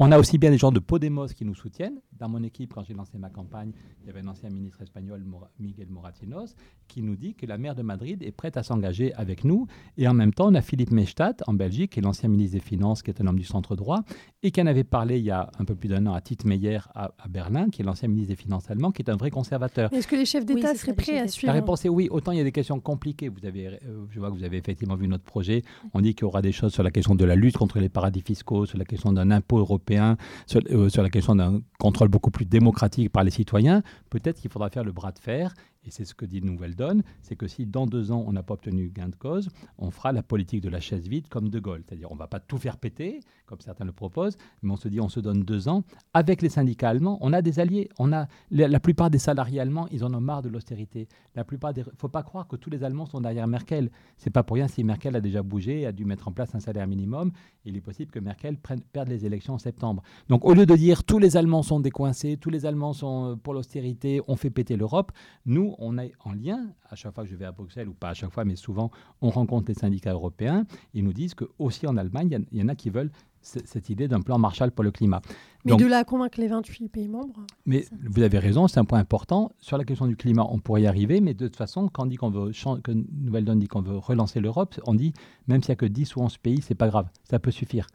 [0.00, 2.00] on a aussi bien des gens de Podemos qui nous soutiennent.
[2.18, 5.24] Dans mon équipe, quand j'ai lancé ma campagne, il y avait un ancien ministre espagnol,
[5.60, 6.56] Miguel Moratinos,
[6.88, 9.66] qui nous dit que la maire de Madrid est prête à s'engager avec nous.
[9.96, 12.62] Et en même temps, on a Philippe Mechtat en Belgique, qui est l'ancien ministre des
[12.62, 14.00] Finances, qui est un homme du centre droit,
[14.42, 16.44] et qui en avait parlé il y a un peu plus d'un an à Tite
[16.44, 19.92] Meyer à, Berlin, qui est l'ancien ministre des Finances allemand, qui est un vrai conservateur.
[19.92, 22.08] Est-ce que les chefs d'État seraient prêts à suivre La réponse est oui.
[22.10, 23.28] Autant il y a des questions compliquées.
[23.28, 25.62] Vous avez, euh, je vois que vous avez effectivement vu notre projet.
[25.92, 27.88] On dit qu'il y aura des choses sur la question de la lutte contre les
[27.88, 30.16] paradis fiscaux, sur la question d'un impôt européen,
[30.46, 33.82] sur, euh, sur la question d'un contrôle beaucoup plus démocratique par les citoyens.
[34.10, 35.54] Peut-être qu'il faudra faire le bras de fer
[35.84, 38.42] et c'est ce que dit Nouvelle Donne, c'est que si dans deux ans on n'a
[38.42, 41.58] pas obtenu gain de cause, on fera la politique de la chaise vide comme De
[41.58, 41.82] Gaulle.
[41.86, 44.88] C'est-à-dire on ne va pas tout faire péter, comme certains le proposent, mais on se
[44.88, 45.84] dit on se donne deux ans.
[46.12, 47.88] Avec les syndicats allemands, on a des alliés.
[47.98, 51.08] On a, la, plupart des salariés allemands, ils en ont marre de l'austérité.
[51.34, 53.90] La plupart des, faut pas croire que tous les Allemands sont derrière Merkel.
[54.16, 56.60] C'est pas pour rien si Merkel a déjà bougé, a dû mettre en place un
[56.60, 57.32] salaire minimum.
[57.64, 60.02] Il est possible que Merkel prenne, perde les élections en septembre.
[60.28, 63.36] Donc au lieu de dire tous les Allemands sont décoincés, tous les Allemands sont euh,
[63.36, 65.12] pour l'austérité, on fait péter l'Europe,
[65.46, 68.10] nous on est en lien, à chaque fois que je vais à Bruxelles, ou pas
[68.10, 70.66] à chaque fois, mais souvent, on rencontre les syndicats européens.
[70.92, 73.10] Ils nous disent qu'aussi en Allemagne, il y, en a qui veulent
[73.42, 75.20] cette idée d'un plan Marshall pour le climat.
[75.66, 78.84] Mais de là à convaincre les 28 pays membres Mais vous avez raison, c'est un
[78.84, 79.52] point important.
[79.58, 82.06] Sur la question du climat, on pourrait y arriver, mais de toute façon, quand on
[82.06, 82.52] dit qu'on veut,
[82.82, 85.12] que Nouvelle Donne dit qu'on veut relancer l'Europe, on dit,
[85.46, 87.86] même s'il n'y a que 10 ou 11 pays, c'est pas grave, ça peut suffire.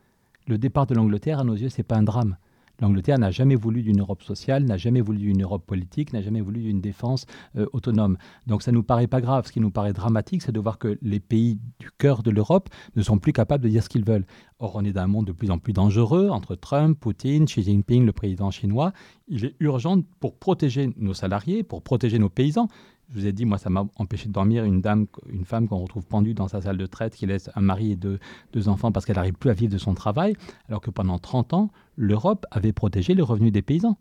[0.48, 2.38] Le départ de l'Angleterre, à nos yeux, c'est pas un drame.
[2.82, 6.42] L'Angleterre n'a jamais voulu d'une Europe sociale, n'a jamais voulu d'une Europe politique, n'a jamais
[6.42, 7.26] voulu d'une défense
[7.58, 8.18] euh, autonome.
[8.48, 9.46] Donc ça ne nous paraît pas grave.
[9.48, 12.70] Ce qui nous paraît dramatique, c'est de voir que les pays du cœur de l'Europe
[12.96, 14.26] ne sont plus capables de dire ce qu'ils veulent.
[14.62, 17.64] Or, on est dans un monde de plus en plus dangereux entre Trump, Poutine, Xi
[17.64, 18.92] Jinping, le président chinois.
[19.30, 22.68] Il est urgent pour protéger nos salariés, pour protéger nos paysans,
[23.10, 25.78] je vous ai dit, moi, ça m'a empêché de dormir une dame, une femme qu'on
[25.78, 28.20] retrouve pendue dans sa salle de traite, qui laisse un mari et deux,
[28.54, 30.36] deux enfants parce qu'elle n'arrive plus à vivre de son travail,
[30.68, 33.98] alors que pendant 30 ans, l'Europe avait protégé les revenus des paysans.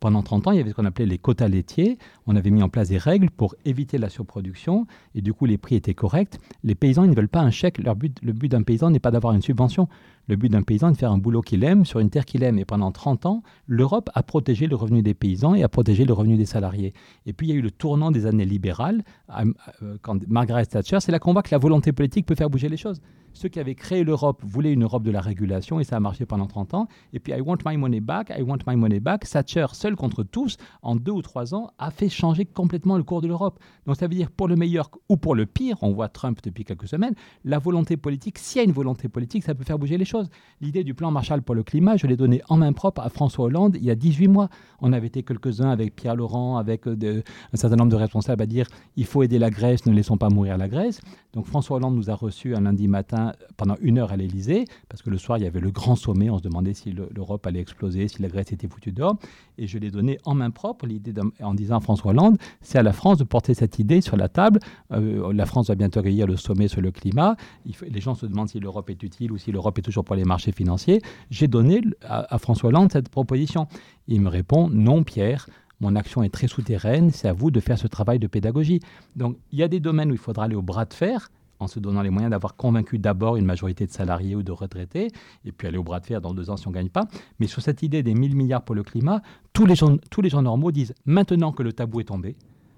[0.00, 1.98] Pendant 30 ans, il y avait ce qu'on appelait les quotas laitiers.
[2.26, 5.58] On avait mis en place des règles pour éviter la surproduction et du coup, les
[5.58, 6.38] prix étaient corrects.
[6.64, 7.76] Les paysans, ils ne veulent pas un chèque.
[7.78, 9.88] Le but d'un paysan n'est pas d'avoir une subvention.
[10.30, 12.44] Le but d'un paysan est de faire un boulot qu'il aime sur une terre qu'il
[12.44, 12.56] aime.
[12.60, 16.12] Et pendant 30 ans, l'Europe a protégé le revenu des paysans et a protégé le
[16.12, 16.94] revenu des salariés.
[17.26, 19.02] Et puis, il y a eu le tournant des années libérales.
[19.36, 22.68] Euh, quand Margaret Thatcher, c'est là qu'on voit que la volonté politique peut faire bouger
[22.68, 23.00] les choses
[23.32, 26.26] ceux qui avaient créé l'Europe voulaient une Europe de la régulation et ça a marché
[26.26, 26.88] pendant 30 ans.
[27.12, 29.28] Et puis I want my money back, I want my money back.
[29.28, 33.20] Thatcher, seul contre tous, en deux ou trois ans, a fait changer complètement le cours
[33.20, 33.58] de l'Europe.
[33.86, 36.64] Donc ça veut dire pour le meilleur ou pour le pire, on voit Trump depuis
[36.64, 37.14] quelques semaines,
[37.44, 40.19] la volonté politique, s'il y a une volonté politique, ça peut faire bouger les choses.
[40.60, 43.46] L'idée du plan Marshall pour le climat, je l'ai donnée en main propre à François
[43.46, 44.48] Hollande il y a 18 mois.
[44.80, 48.46] On avait été quelques-uns avec Pierre Laurent, avec euh, un certain nombre de responsables à
[48.46, 48.66] dire
[48.96, 51.00] il faut aider la Grèce, ne laissons pas mourir la Grèce.
[51.32, 55.02] Donc François Hollande nous a reçus un lundi matin pendant une heure à l'Elysée, parce
[55.02, 56.28] que le soir, il y avait le grand sommet.
[56.28, 59.16] On se demandait si l'Europe allait exploser, si la Grèce était foutue dehors.
[59.58, 62.82] Et je l'ai donné en main propre, l'idée en disant à François Hollande c'est à
[62.82, 64.60] la France de porter cette idée sur la table.
[64.92, 67.36] Euh, la France va bientôt accueillir le sommet sur le climat.
[67.64, 70.24] les gens se demandent si l'Europe est utile ou si l'Europe est toujours pour les
[70.24, 71.00] marchés financiers.
[71.30, 73.68] J'ai donné à, François Hollande cette proposition.
[74.08, 75.46] Il me répond non, Pierre
[75.82, 78.80] mon action est très souterraine, c'est à vous de faire ce travail de pédagogie.
[79.16, 81.68] Donc il y a des domaines où il faudra aller au bras de fer, en
[81.68, 85.10] se donnant les moyens d'avoir convaincu d'abord une majorité de salariés ou de retraités,
[85.46, 87.06] et puis aller au bras de fer dans deux ans si on ne gagne pas.
[87.38, 89.22] Mais sur cette idée des 1000 milliards pour le climat,
[89.54, 92.36] tous les gens, tous les gens normaux disent maintenant que le tabou est tombé,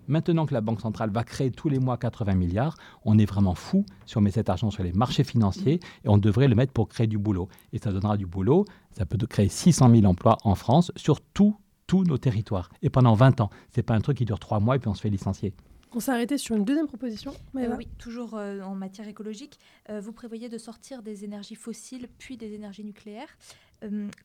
[0.09, 3.55] Maintenant que la Banque centrale va créer tous les mois 80 milliards, on est vraiment
[3.55, 6.73] fou si on met cet argent sur les marchés financiers et on devrait le mettre
[6.73, 7.49] pour créer du boulot.
[7.73, 11.57] Et ça donnera du boulot, ça peut créer 600 000 emplois en France sur tous
[12.01, 12.71] nos territoires.
[12.83, 13.51] Et pendant 20 ans.
[13.71, 15.55] Ce n'est pas un truc qui dure trois mois et puis on se fait licencier.
[15.95, 17.35] On s'est arrêté sur une deuxième proposition.
[17.57, 19.59] Euh, oui, toujours euh, en matière écologique.
[19.91, 23.29] Euh, vous prévoyez de sortir des énergies fossiles puis des énergies nucléaires.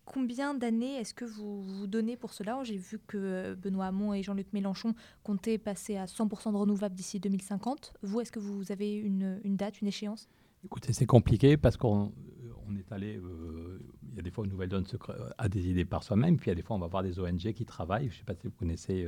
[0.05, 2.64] Combien d'années est-ce que vous vous donnez pour cela?
[2.64, 4.93] J'ai vu que Benoît Hamon et Jean-Luc Mélenchon
[5.24, 7.93] comptaient passer à 100% de renouvelables d'ici 2050.
[8.03, 10.28] Vous, est-ce que vous avez une, date, une échéance?
[10.64, 12.12] Écoutez, c'est compliqué parce qu'on
[12.70, 13.20] on est allé.
[14.10, 14.86] il y a des fois, une nouvelle donne
[15.38, 17.20] à des idées par soi-même, puis il y a des fois, on va voir des
[17.20, 18.10] ONG qui travaillent.
[18.10, 19.08] Je ne sais pas si vous connaissez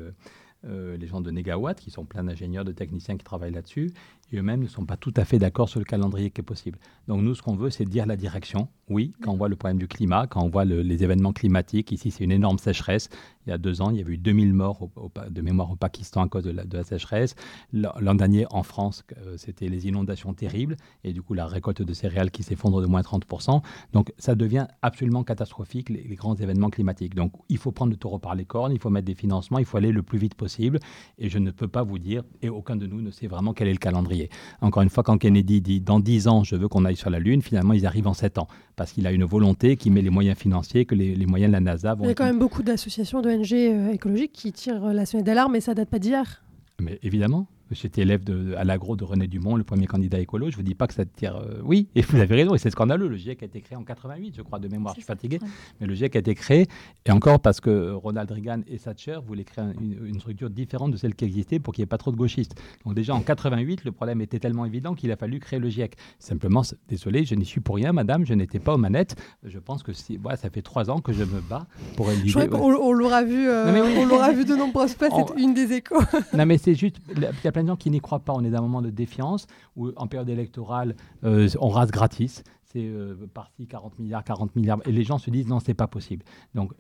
[0.66, 3.92] euh, les gens de Negawatt, qui sont plein d'ingénieurs, de techniciens qui travaillent là-dessus,
[4.32, 6.80] et eux-mêmes ne sont pas tout à fait d'accord sur le calendrier qui est possible.
[7.08, 8.68] Donc nous, ce qu'on veut, c'est dire la direction.
[8.90, 12.12] Oui, quand on voit le problème du climat, quand on voit les événements climatiques, ici
[12.12, 13.10] c'est une énorme sécheresse.
[13.46, 14.90] Il y a deux ans, il y avait eu 2000 morts
[15.30, 17.36] de mémoire au Pakistan à cause de la, sécheresse.
[17.74, 21.94] L'an dernier, en France, euh, c'était les inondations terribles, et du coup la récolte de
[21.94, 23.62] céréales qui s'effondre de moins 30%.
[23.94, 27.16] Donc ça devient absolument catastrophique, les, les grands événements climatiques.
[27.16, 29.66] Donc il faut prendre le taureau par les cornes, il faut mettre des financements, il
[29.66, 30.80] faut aller le plus vite possible
[31.18, 33.68] et je ne peux pas vous dire, et aucun de nous ne sait vraiment quel
[33.68, 34.30] est le calendrier.
[34.62, 37.20] Encore une fois, quand Kennedy dit dans 10 ans, je veux qu'on aille sur la
[37.20, 38.48] Lune, finalement, ils arrivent en 7 ans.
[38.80, 41.60] Parce qu'il a une volonté qui met les moyens financiers, que les, moyens de la
[41.60, 42.06] NASA vont.
[42.06, 45.52] Il y a quand même beaucoup d'associations d'ONG euh, écologiques qui tirent la sonnette d'alarme,
[45.52, 46.42] mais ça date pas d'hier.
[46.80, 47.46] Mais évidemment.
[47.72, 50.48] J'étais élève de, à l'agro de René Dumont, le premier candidat écolo.
[50.48, 51.36] Je ne vous dis pas que ça tire.
[51.36, 53.08] Euh, oui, et vous avez raison, et c'est scandaleux.
[53.08, 54.96] Le GIEC a été créé en 88, je crois, de mémoire.
[54.96, 55.40] Je suis fatigué.
[55.80, 56.68] Mais le GIEC a été créé,
[57.06, 61.16] et encore parce que Ronald Reagan et Thatcher voulaient créer une, structure différente de celle
[61.16, 62.56] qui existait pour qu'il n'y ait pas trop de gauchistes.
[62.86, 65.96] Donc, déjà en 88, le problème était tellement évident qu'il a fallu créer le GIEC.
[66.20, 69.16] Simplement, désolé, je n'y suis pour rien, madame, je n'étais pas aux manettes.
[69.44, 72.50] Je pense que si, voilà, ça fait trois ans que je me bats pour l'idée.
[72.52, 76.02] On, l'aura vu, euh, on l'aura vu de nombreuses fois, c'est une des échos.
[76.34, 78.34] non, mais c'est juste, il y a plein de gens qui n'y croient pas.
[78.34, 79.46] On est dans un moment de défiance
[79.76, 80.96] où en période électorale,
[81.26, 84.80] euh, on rase gratis c'est euh, parti 40 milliards, 40 milliards.
[84.86, 86.24] Et les gens se disent non, c'est pas possible.
[86.54, 86.72] Donc,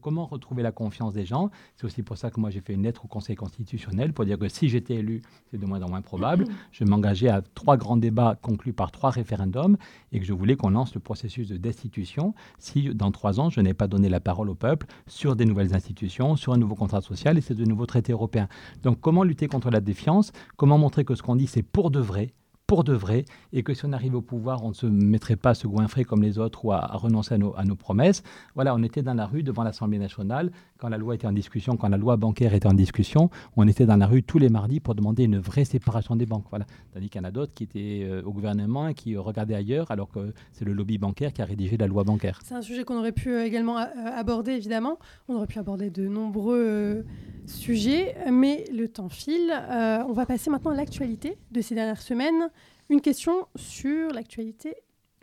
[0.00, 1.50] comment retrouver la confiance des gens?
[1.76, 4.38] C'est aussi pour ça que moi, j'ai fait une lettre au Conseil constitutionnel pour dire
[4.38, 7.96] que si j'étais élu, c'est de moins en moins probable, je m'engageais à trois grands
[7.96, 9.76] débats conclus par trois référendums
[10.12, 13.60] et que je voulais qu'on lance le processus de destitution si dans trois ans, je
[13.60, 17.02] n'ai pas donné la parole au peuple sur des nouvelles institutions, sur un nouveau contrat
[17.02, 18.48] social et c'est de nouveaux traités européens.
[18.82, 20.32] Donc, comment lutter contre la défiance?
[20.56, 22.32] Comment montrer que ce qu'on dit, c'est pour de vrai?
[22.66, 25.50] Pour de vrai, et que si on arrive au pouvoir, on ne se mettrait pas
[25.50, 28.22] à se goinfrer comme les autres ou à, renoncer à nos, promesses.
[28.54, 31.76] Voilà, on était dans la rue devant l'Assemblée nationale quand la loi était en discussion,
[31.76, 34.80] quand la loi bancaire était en discussion, on était dans la rue tous les mardis
[34.80, 36.46] pour demander une vraie séparation des banques.
[36.50, 36.64] Voilà.
[36.92, 39.90] Tandis qu'il y en a d'autres qui étaient euh, au gouvernement et qui regardaient ailleurs,
[39.90, 42.40] alors que c'est le lobby bancaire qui a rédigé la loi bancaire.
[42.44, 43.84] C'est un sujet qu'on aurait pu euh, également euh,
[44.16, 44.98] aborder, évidemment.
[45.28, 47.04] On aurait pu aborder de nombreux
[47.46, 49.52] sujets, mais le temps file.
[49.70, 52.50] on va passer maintenant à l'actualité de ces dernières semaines.
[52.90, 54.74] Une question sur l'actualité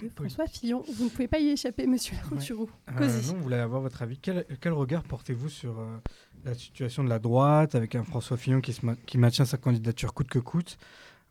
[0.02, 0.84] de François Fillon.
[0.96, 2.70] Vous ne pouvez pas y échapper, monsieur Larouturou.
[2.88, 3.04] Ouais.
[3.04, 4.18] Euh, non, vous voulez avoir votre avis.
[4.18, 5.98] Quel, regard portez-vous sur euh,
[6.44, 10.30] la situation de la droite avec un François Fillon qui, qui maintient sa candidature coûte
[10.30, 10.78] que coûte,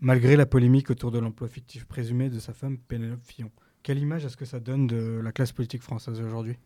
[0.01, 3.51] malgré la polémique autour de l'emploi fictif présumé de sa femme Pénélope Fillon?
[3.82, 6.57] Quelle image est-ce que ça donne de la classe politique française aujourd'hui?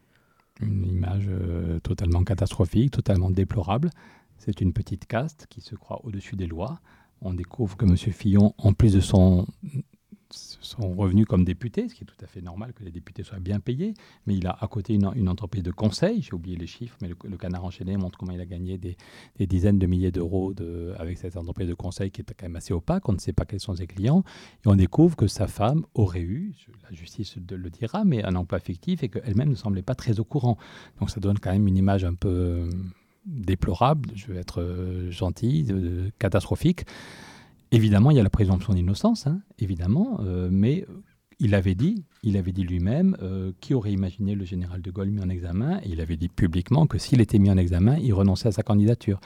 [0.61, 3.91] Une image euh, totalement catastrophique, totalement déplorable.
[4.39, 6.81] C'est une petite caste qui se croit au-dessus des lois
[7.25, 7.97] on découvre que M.
[7.97, 9.47] Fillon, en plus de son,
[10.35, 13.39] son revenu comme député, ce qui est tout à fait normal que les députés soient
[13.39, 13.95] bien payés,
[14.27, 17.37] mais il a à côté une, entreprise de conseil, j'ai oublié les chiffres, mais le,
[17.37, 18.97] canard enchaîné montre comment il a gagné des,
[19.47, 20.53] dizaines de milliers d'euros
[20.99, 23.45] avec cette entreprise de conseil qui est quand même assez opaque, on ne sait pas
[23.45, 24.25] quels sont ses clients,
[24.65, 26.53] et on découvre que sa femme aurait eu,
[26.89, 30.25] la justice le dira, mais un emploi fictif et qu'elle-même ne semblait pas très au
[30.25, 30.59] courant.
[31.01, 32.69] Donc ça donne quand même une image un peu
[33.27, 35.67] déplorable, je vais être euh, gentil,
[36.19, 36.85] catastrophique.
[37.75, 40.87] Évidemment, il y a la présomption d'innocence, hein, évidemment, euh, mais
[41.41, 45.11] il avait dit, il avait dit lui-même, euh, qui aurait imaginé le général de Gaulle
[45.11, 48.47] mis en examen, il avait dit publiquement que s'il était mis en examen, il renonçait
[48.47, 49.19] à sa candidature.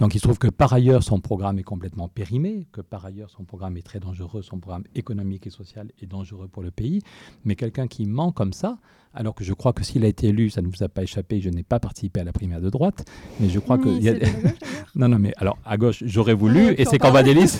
[0.00, 3.30] Donc il se trouve que par ailleurs, son programme est complètement périmé, que par ailleurs,
[3.30, 7.00] son programme est très dangereux, son programme économique et social est dangereux pour le pays,
[7.46, 8.76] mais quelqu'un qui ment comme ça,
[9.14, 11.40] alors que je crois que s'il a été élu, ça ne vous a pas échappé,
[11.40, 13.04] je n'ai pas participé à la primaire de droite,
[13.40, 13.88] mais je crois que...
[13.88, 14.14] Y a...
[14.94, 17.58] non, non, mais alors à gauche, j'aurais voulu, et c'est Cambadélis,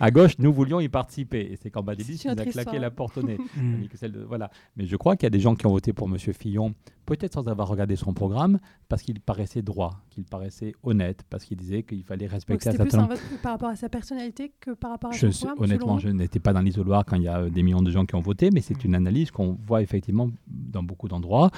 [0.00, 3.18] à gauche, nous voulions y participer, et c'est Cambadélis qui nous a claqué la porte
[3.18, 3.38] au nez.
[4.02, 4.50] de, voilà.
[4.76, 6.18] Mais je crois qu'il y a des gens qui ont voté pour M.
[6.18, 6.74] Fillon
[7.04, 8.58] peut-être sans avoir regardé son programme,
[8.88, 12.98] parce qu'il paraissait droit, qu'il paraissait honnête, parce qu'il disait qu'il fallait respecter un certain
[12.98, 13.14] nombre...
[13.42, 16.40] par rapport à sa personnalité que par rapport à je son programme Honnêtement, je n'étais
[16.40, 18.50] pas dans l'isoloir quand il y a euh, des millions de gens qui ont voté,
[18.52, 18.86] mais c'est mm.
[18.86, 21.50] une analyse qu'on voit effectivement dans beaucoup d'endroits,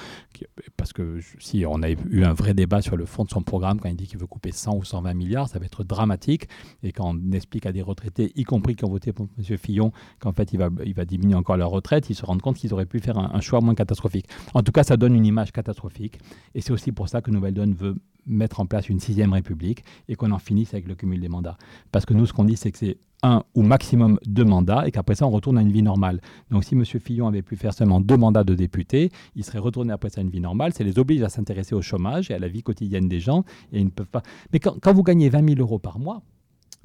[0.75, 3.79] parce que si on a eu un vrai débat sur le fond de son programme,
[3.79, 6.47] quand il dit qu'il veut couper 100 ou 120 milliards, ça va être dramatique,
[6.83, 9.57] et quand on explique à des retraités, y compris qui ont voté pour M.
[9.57, 12.57] Fillon, qu'en fait il va, il va diminuer encore leur retraite, ils se rendent compte
[12.57, 14.27] qu'ils auraient pu faire un, un choix moins catastrophique.
[14.53, 16.19] En tout cas, ça donne une image catastrophique.
[16.55, 17.95] Et c'est aussi pour ça que Nouvelle Donne veut
[18.25, 21.57] mettre en place une sixième république et qu'on en finisse avec le cumul des mandats.
[21.91, 24.91] Parce que nous, ce qu'on dit, c'est que c'est un ou maximum deux mandats et
[24.91, 26.21] qu'après ça, on retourne à une vie normale.
[26.51, 26.85] Donc si M.
[26.85, 30.23] Fillon avait pu faire seulement deux mandats de député, il serait retourné après ça à
[30.23, 30.73] une vie normale.
[30.73, 33.79] Ça les oblige à s'intéresser au chômage et à la vie quotidienne des gens et
[33.79, 34.23] ils ne peuvent pas.
[34.53, 36.21] Mais quand, vous gagnez 20 000 euros par mois,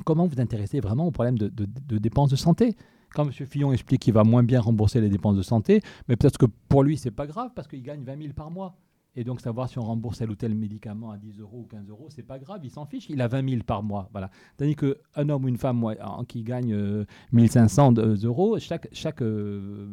[0.04, 2.76] comment vous intéressez vraiment au problème de, de dépenses de santé?
[3.14, 3.32] Quand M.
[3.32, 6.82] Fillon explique qu'il va moins bien rembourser les dépenses de santé, mais peut-être que pour
[6.82, 8.74] lui, c'est pas grave parce qu'il gagne 20 000 par mois.
[9.14, 11.88] Et donc, savoir si on rembourse tel ou tel médicament à 10 euros ou 15
[11.90, 14.08] euros, c'est pas grave, il s'en fiche, il a 20 000 par mois.
[14.12, 14.30] Voilà.
[14.56, 15.84] Tandis qu'un homme ou une femme
[16.28, 17.94] qui gagne 1 1500
[18.24, 19.88] euros, chaque, euh,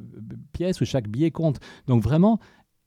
[0.54, 1.60] pièce ou chaque billet compte.
[1.88, 2.40] Donc, vraiment,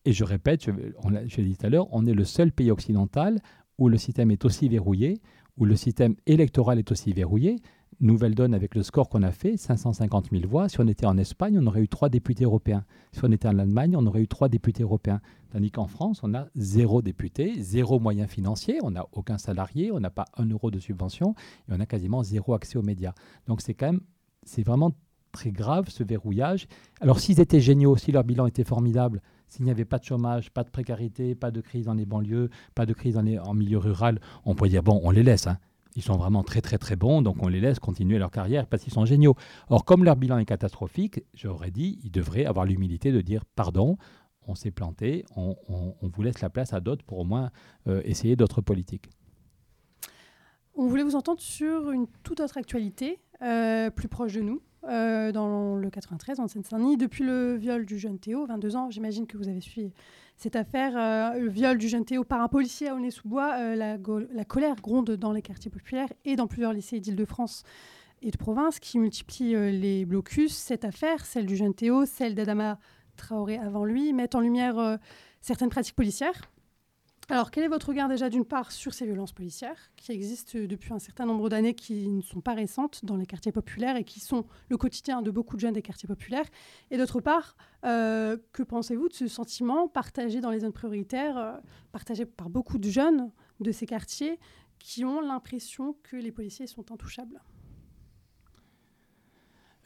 [0.04, 3.40] et je répète, je l'ai dit tout à l'heure, on est le seul pays occidental
[3.78, 5.20] où le système est aussi verrouillé,
[5.58, 7.56] où le système électoral est aussi verrouillé.
[8.01, 10.68] Nouvelle donne avec le score qu'on a fait, 550 000 voix.
[10.68, 12.84] Si on était en Espagne, on aurait eu trois députés européens.
[13.12, 15.20] Si on était en Allemagne, on aurait eu trois députés européens.
[15.51, 20.01] Tandis qu'en France, on a zéro député, zéro moyen financier, on n'a aucun salarié, on
[20.01, 21.34] n'a pas un euro de subvention
[21.68, 23.12] et on a quasiment zéro accès aux médias.
[23.47, 24.01] Donc c'est quand même,
[24.45, 24.93] c'est vraiment
[25.30, 26.68] très grave ce verrouillage.
[27.01, 30.51] Alors s'ils étaient géniaux, si leur bilan était formidable, s'il n'y avait pas de chômage,
[30.51, 33.53] pas de précarité, pas de crise dans les banlieues, pas de crise dans les, en
[33.53, 35.47] milieu rural, on pourrait dire bon, on les laisse.
[35.47, 35.59] Hein.
[35.95, 38.82] Ils sont vraiment très très très bons, donc on les laisse continuer leur carrière parce
[38.82, 39.34] qu'ils sont géniaux.
[39.68, 43.99] Or, comme leur bilan est catastrophique, j'aurais dit, ils devraient avoir l'humilité de dire pardon,
[44.47, 45.57] on s'est planté, on,
[46.01, 47.51] vous laisse la place à d'autres pour au moins
[47.86, 49.11] euh, essayer d'autres politiques.
[50.74, 55.30] On voulait vous entendre sur une toute autre actualité, euh, plus proche de nous, euh,
[55.30, 56.97] dans le 93, en Seine-Saint-Denis.
[56.97, 59.93] Depuis le viol du jeune Théo, 22 ans, j'imagine que vous avez suivi
[60.43, 64.45] cette affaire, euh, le viol du jeune Théo par un policier à Aulnay-sous-Bois, euh, la,
[64.45, 67.62] colère gronde dans les quartiers populaires et dans plusieurs lycées d'Île-de-France
[68.22, 70.53] et de province qui multiplient euh, les blocus.
[70.53, 72.80] Cette affaire, celle du jeune Théo, celle d'Adama
[73.16, 74.99] Traoré avant lui, met en lumière
[75.43, 76.51] certaines pratiques policières
[77.32, 80.92] alors, quel est votre regard déjà d'une part sur ces violences policières qui existent depuis
[80.92, 84.20] un certain nombre d'années, qui ne sont pas récentes dans les quartiers populaires et qui
[84.20, 86.44] sont le quotidien de beaucoup de jeunes des quartiers populaires?
[86.90, 87.56] Et d'autre part,
[87.86, 91.56] euh, que pensez-vous de ce sentiment partagé dans les zones prioritaires, euh,
[91.90, 93.30] partagé par beaucoup de jeunes
[93.60, 94.38] de ces quartiers
[94.78, 97.40] qui ont l'impression que les policiers sont intouchables?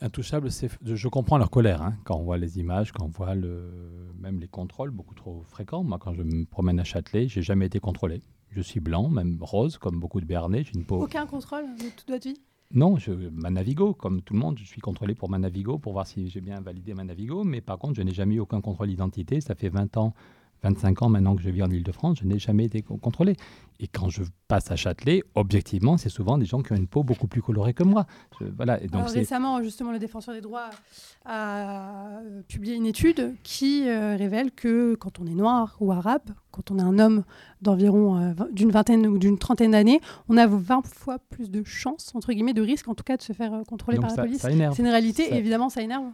[0.02, 0.50] Intouchable,
[0.82, 3.70] je comprends leur colère hein, quand on voit les images, quand on voit le,
[4.20, 5.82] même les contrôles beaucoup trop fréquents.
[5.84, 8.22] Moi, quand je me promène à Châtelet, j'ai jamais été contrôlé.
[8.50, 10.64] Je suis blanc, même rose, comme beaucoup de Béarnais.
[10.64, 11.02] J'ai une peau.
[11.02, 12.38] Aucun contrôle de toute votre vie?
[12.72, 15.94] Non, je, ma Navigo, comme tout le monde, je suis contrôlé pour ma Navigo pour
[15.94, 17.42] voir si j'ai bien validé ma Navigo.
[17.44, 19.40] Mais par contre, je n'ai jamais eu aucun contrôle d'identité.
[19.40, 20.14] Ça fait 20 ans
[20.62, 23.36] 25 ans maintenant que je vis en Ile-de-France, je n'ai jamais été contrôlé.
[23.80, 27.02] Et quand je passe à Châtelet, objectivement, c'est souvent des gens qui ont une peau
[27.02, 28.06] beaucoup plus colorée que moi.
[28.56, 28.82] voilà.
[28.82, 30.70] Et donc récemment, justement, le défenseur des droits
[31.24, 36.70] a publié une étude qui euh, révèle que quand on est noir ou arabe, quand
[36.70, 37.24] on est un homme
[37.60, 42.12] d'environ euh, d'une vingtaine ou d'une trentaine d'années, on a 20 fois plus de chances,
[42.14, 44.42] entre guillemets, de risque en tout cas de se faire euh, contrôler par la police.
[44.42, 46.04] C'est une réalité et évidemment ça énerve.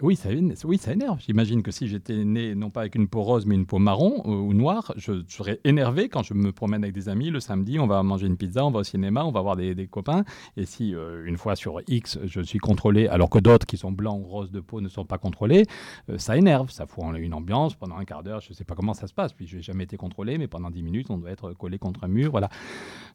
[0.00, 0.30] oui, ça,
[0.64, 1.20] oui, ça énerve.
[1.20, 4.26] J'imagine que si j'étais né non pas avec une peau rose mais une peau marron
[4.26, 8.02] ou noire, je serais énervé quand je me promène avec des le samedi, on va
[8.02, 10.24] manger une pizza, on va au cinéma, on va voir des, copains.
[10.56, 13.92] Et si euh, une fois sur X, je suis contrôlé, alors que d'autres qui sont
[13.92, 15.66] blancs ou roses de peau ne sont pas contrôlés,
[16.08, 18.40] euh, ça énerve, ça fout une ambiance pendant un quart d'heure.
[18.40, 20.48] Je ne sais pas comment ça se passe, puis je n'ai jamais été contrôlé, mais
[20.48, 22.30] pendant 10 minutes, on doit être collé contre un mur.
[22.30, 22.48] Voilà.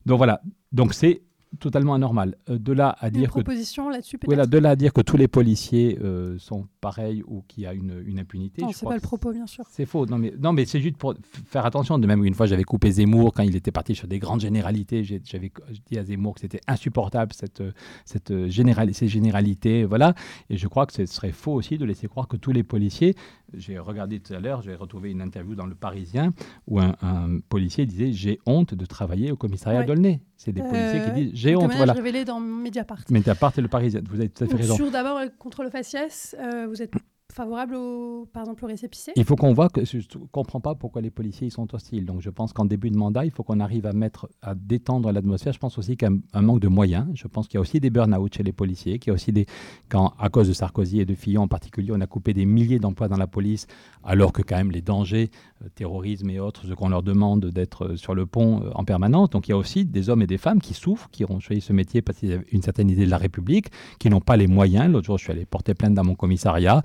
[0.05, 0.41] Donc voilà.
[0.71, 1.21] Donc c'est
[1.59, 2.35] totalement anormal.
[2.49, 5.27] Euh, de là à dire proposition là-dessus Voilà, de là à dire que tous les
[5.27, 8.61] policiers euh, sont pareils ou qu'il y a une, une impunité.
[8.61, 9.65] Non, c'est pas le propos, bien sûr.
[9.69, 10.05] C'est faux.
[10.05, 11.99] Non, mais, non, mais c'est juste pour faire attention.
[11.99, 15.03] De même, une fois, j'avais coupé Zemmour quand il était parti sur des grandes généralités.
[15.03, 15.51] J'avais
[15.85, 17.63] dit à Zemmour que c'était insupportable cette,
[18.05, 19.85] cette général, ces généralités.
[19.85, 20.13] Voilà.
[20.49, 23.15] Et je crois que ce serait faux aussi de laisser croire que tous les policiers.
[23.53, 26.33] J'ai regardé tout à l'heure, j'ai retrouvé une interview dans Le Parisien
[26.67, 30.19] où un, policier disait J'ai honte de travailler au commissariat d'Aulnay.
[30.37, 31.73] C'est des policiers qui disent J'ai honte.
[31.75, 31.93] Voilà.
[31.93, 32.99] révélé dans Mediapart.
[33.09, 34.01] Mediapart et Le Parisien.
[34.07, 34.75] Vous avez tout à fait raison.
[34.75, 36.93] Sur d'abord contre le faciès, euh, vous êtes
[37.37, 39.11] favorable, au, par exemple, au récépissé?
[39.15, 42.05] Il faut qu'on voit que je ne comprends pas pourquoi les policiers ils sont hostiles.
[42.05, 45.11] Donc je pense qu'en début de mandat, il faut qu'on arrive à mettre, à détendre
[45.11, 45.53] l'atmosphère.
[45.53, 47.07] Je pense aussi qu'il y a un, manque de moyens.
[47.13, 49.31] Je pense qu'il y a aussi des burn-out chez les policiers, qu'il y a aussi
[49.31, 49.45] des,
[49.89, 52.79] quand à cause de Sarkozy et de Fillon en particulier, on a coupé des milliers
[52.79, 53.67] d'emplois dans la police,
[54.03, 55.29] alors que quand même les dangers,
[55.63, 58.83] euh, terrorisme et autres, ce qu'on leur demande d'être euh, sur le pont euh, en
[58.83, 59.29] permanence.
[59.29, 61.61] Donc il y a aussi des hommes et des femmes qui souffrent, qui ont choisi
[61.61, 63.67] ce métier parce qu'ils avaient une certaine idée de la République,
[63.99, 64.91] qui n'ont pas les moyens.
[64.91, 66.81] L'autre jour, je suis allé porter plainte dans mon commissariat.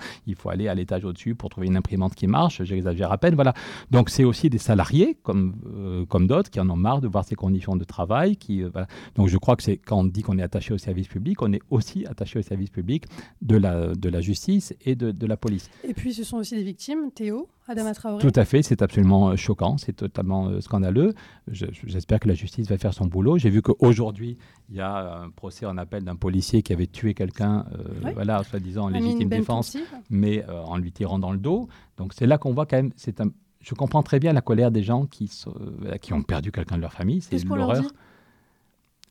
[0.50, 3.54] Aller à l'étage au-dessus pour trouver une imprimante qui marche, j'exagère à peine, voilà.
[3.90, 7.24] Donc c'est aussi des salariés comme, euh, comme d'autres qui en ont marre de voir
[7.24, 8.36] ces conditions de travail.
[8.50, 8.70] Euh,
[9.14, 11.52] Donc je crois que c'est quand on dit qu'on est attaché au service public, on
[11.52, 13.04] est aussi attaché au service public
[13.40, 15.70] de la, de la justice et de, de la police.
[15.86, 17.48] Et puis ce sont aussi des victimes, Théo?
[17.72, 18.22] Adama Traoré?
[18.22, 21.14] Tout à fait, c'est absolument euh, choquant, c'est totalement scandaleux.
[21.48, 23.38] J'espère que la justice va faire son boulot.
[23.38, 24.38] J'ai vu qu'aujourd'hui,
[24.70, 27.66] il y a un procès en appel d'un policier qui avait tué quelqu'un,
[28.14, 29.76] voilà, soi-disant en légitime défense,
[30.08, 31.68] mais en lui tirant dans le dos.
[31.96, 33.30] Donc c'est là qu'on voit quand même, c'est un,
[33.62, 36.82] je comprends très bien la colère des gens qui, euh, qui ont perdu quelqu'un de
[36.82, 37.84] leur famille, c'est l'horreur.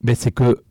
[0.02, 0.62] Mais c'est que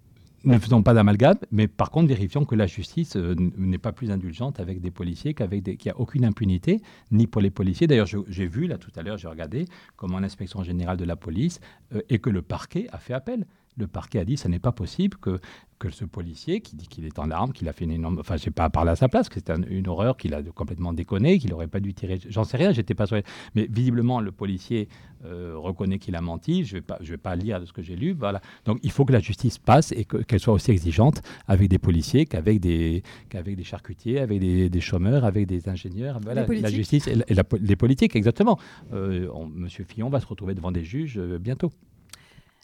[0.43, 4.11] ne faisons pas d'amalgame, mais par contre vérifions que la justice euh, n'est pas plus
[4.11, 6.81] indulgente avec des policiers qu'avec des, qu'il n'y a aucune impunité,
[7.11, 7.87] ni pour les policiers.
[7.87, 9.65] D'ailleurs, j'ai vu là tout à l'heure, j'ai regardé
[9.95, 11.59] comment l'inspection générale de la police
[11.93, 13.45] euh, et que le parquet a fait appel
[13.77, 15.39] le parquet a dit ce n'est pas possible que,
[15.79, 18.19] que ce policier qui dit qu'il est en armes, qu'il a fait une énorme.
[18.19, 20.93] Enfin, je sais pas parler à sa place, que c'est une horreur, qu'il a complètement
[20.93, 22.19] déconné, qu'il n'aurait pas dû tirer.
[22.29, 23.21] J'en sais rien, j'étais pas sûr.
[23.55, 24.89] Mais visiblement, le policier
[25.25, 26.65] euh, reconnaît qu'il a menti.
[26.65, 28.11] Je ne vais, pas, je vais pas lire de ce que j'ai lu.
[28.11, 28.41] Voilà.
[28.65, 32.25] Donc il faut que la justice passe et qu'elle soit aussi exigeante avec des policiers
[32.25, 36.19] qu'avec des, qu'avec des charcutiers, avec des, des, chômeurs, avec des ingénieurs.
[36.21, 37.15] Voilà, la justice et,
[37.59, 38.59] les politiques, exactement.
[38.93, 41.71] Euh, Monsieur Fillon va se retrouver devant des juges euh, bientôt.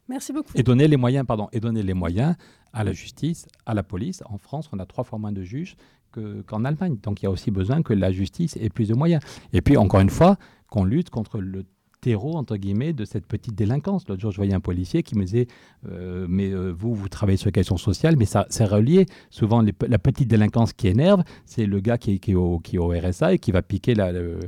[0.10, 0.52] Merci beaucoup.
[0.56, 2.36] Et donner les moyens, pardon, et donner les moyens
[2.74, 4.24] à la justice, à la police.
[4.26, 5.76] En France, on a trois fois moins de juges
[6.12, 6.98] qu'en Allemagne.
[7.04, 9.22] Donc il y a aussi besoin que la justice ait plus de moyens.
[9.54, 10.38] Et puis, encore une fois,
[10.70, 11.64] qu'on lutte contre le
[12.08, 14.08] terreau, entre guillemets, de cette petite délinquance.
[14.08, 15.48] L'autre jour, je voyais un policier qui me disait
[15.90, 19.08] euh, Mais euh, vous, vous travaillez sur les questions sociales, mais ça, c'est relié.
[19.30, 23.52] Souvent, la petite délinquance qui énerve, c'est le gars qui, est au, RSA et qui
[23.52, 24.40] va piquer le,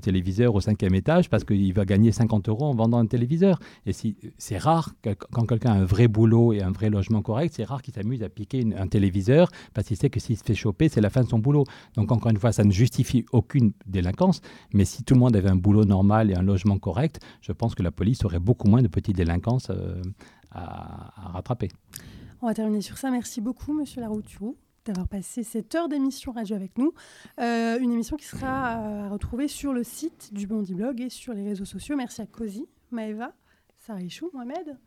[0.00, 3.58] téléviseur au cinquième étage parce qu'il va gagner 50 euros en vendant un téléviseur.
[3.84, 3.92] Et
[4.38, 4.94] c'est rare,
[5.32, 8.22] quand quelqu'un a un vrai boulot et un vrai logement correct, c'est rare qu'il s'amuse
[8.22, 11.24] à piquer un téléviseur parce qu'il sait que s'il se fait choper, c'est la fin
[11.24, 11.64] de son boulot.
[11.96, 14.40] Donc, encore une fois, ça ne justifie aucune délinquance,
[14.72, 17.07] mais si tout le monde avait un boulot normal et un logement correct,
[17.40, 20.02] je pense que la police aurait beaucoup moins de petites délinquances euh,
[20.50, 21.68] à, rattraper.
[22.40, 23.10] On va terminer sur ça.
[23.10, 24.56] Merci beaucoup, Monsieur Larouturou
[24.86, 26.94] d'avoir passé cette heure d'émission radio avec nous.
[27.40, 31.10] Euh, une émission qui sera euh, à retrouver sur le site du Bondi Blog et
[31.10, 31.94] sur les réseaux sociaux.
[31.94, 33.34] Merci à Cozy, Maëva,
[33.86, 34.78] Sarichou, Mohamed.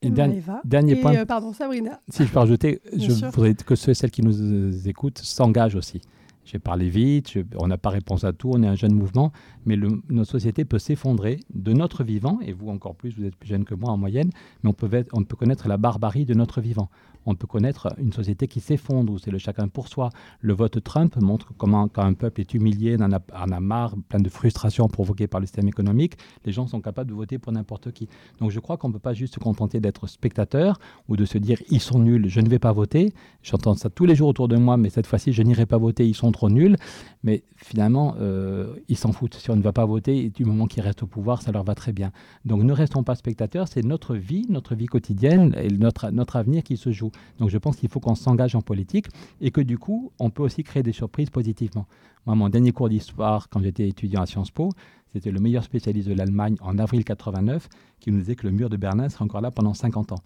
[0.00, 1.26] Et, dernier, dernier point.
[1.26, 2.00] pardon, Sabrina.
[2.08, 6.00] Si je peux rajouter, je voudrais que ceux et celles qui nous écoutent s'engagent aussi.
[6.44, 9.32] J'ai parlé vite, on n'a pas réponse à tout, on est un jeune mouvement,
[9.64, 13.48] mais notre société peut s'effondrer de notre vivant, et vous encore plus, vous êtes plus
[13.48, 14.30] jeune que moi en moyenne,
[14.62, 16.88] mais on peut, peut connaître la barbarie de notre vivant
[17.26, 20.10] on peut connaître une société qui s'effondre, où c'est le chacun pour soi.
[20.40, 24.28] Le vote Trump montre comment, quand un peuple est humilié, en a, marre, plein de
[24.28, 26.14] frustration provoquée par le système économique,
[26.44, 28.08] les gens sont capables de voter pour n'importe qui.
[28.40, 30.78] Donc je crois qu'on ne peut pas juste se contenter d'être spectateur
[31.08, 33.12] ou de se dire ils sont nuls, je ne vais pas voter.
[33.42, 36.06] J'entends ça tous les jours autour de moi, mais cette fois-ci, je n'irai pas voter,
[36.06, 36.76] ils sont trop nuls.
[37.22, 39.34] Mais finalement, euh, ils s'en foutent.
[39.34, 41.74] Si on ne va pas voter, du moment qu'ils restent au pouvoir, ça leur va
[41.74, 42.10] très bien.
[42.44, 46.62] Donc ne restons pas spectateurs, c'est notre vie, notre vie quotidienne et notre, notre avenir
[46.62, 47.12] qui se joue.
[47.38, 49.06] Donc je pense qu'il faut qu'on s'engage en politique
[49.40, 51.86] et que du coup, on peut aussi créer des surprises positivement.
[52.26, 54.70] Moi, mon dernier cours d'histoire, quand j'étais étudiant à Sciences Po,
[55.12, 57.68] c'était le meilleur spécialiste de l'Allemagne en avril 89
[58.00, 60.22] qui nous disait que le mur de Berlin serait encore là pendant 50 ans.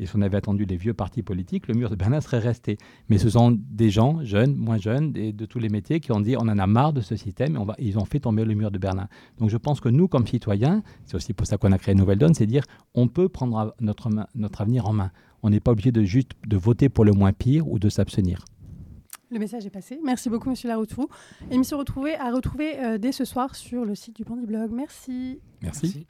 [0.00, 2.78] Et si on avait attendu les vieux partis politiques, le mur de Berlin serait resté.
[3.10, 6.20] Mais ce sont des gens, jeunes, moins jeunes, et de tous les métiers, qui ont
[6.20, 8.46] dit on en a marre de ce système et on va, ils ont fait tomber
[8.46, 9.08] le mur de Berlin.
[9.38, 12.18] Donc je pense que nous, comme citoyens, c'est aussi pour ça qu'on a créé Nouvelle
[12.18, 15.10] Donne, c'est dire on peut prendre notre, notre avenir en main.
[15.42, 18.44] On n'est pas obligé de juste de voter pour le moins pire ou de s'abstenir.
[19.30, 20.00] Le message est passé.
[20.02, 21.08] Merci beaucoup, Monsieur Laroutou.
[21.50, 24.72] Émission retrouvée à retrouver euh, dès ce soir sur le site du Bandy Blog.
[24.72, 25.40] Merci.
[25.62, 26.06] Merci.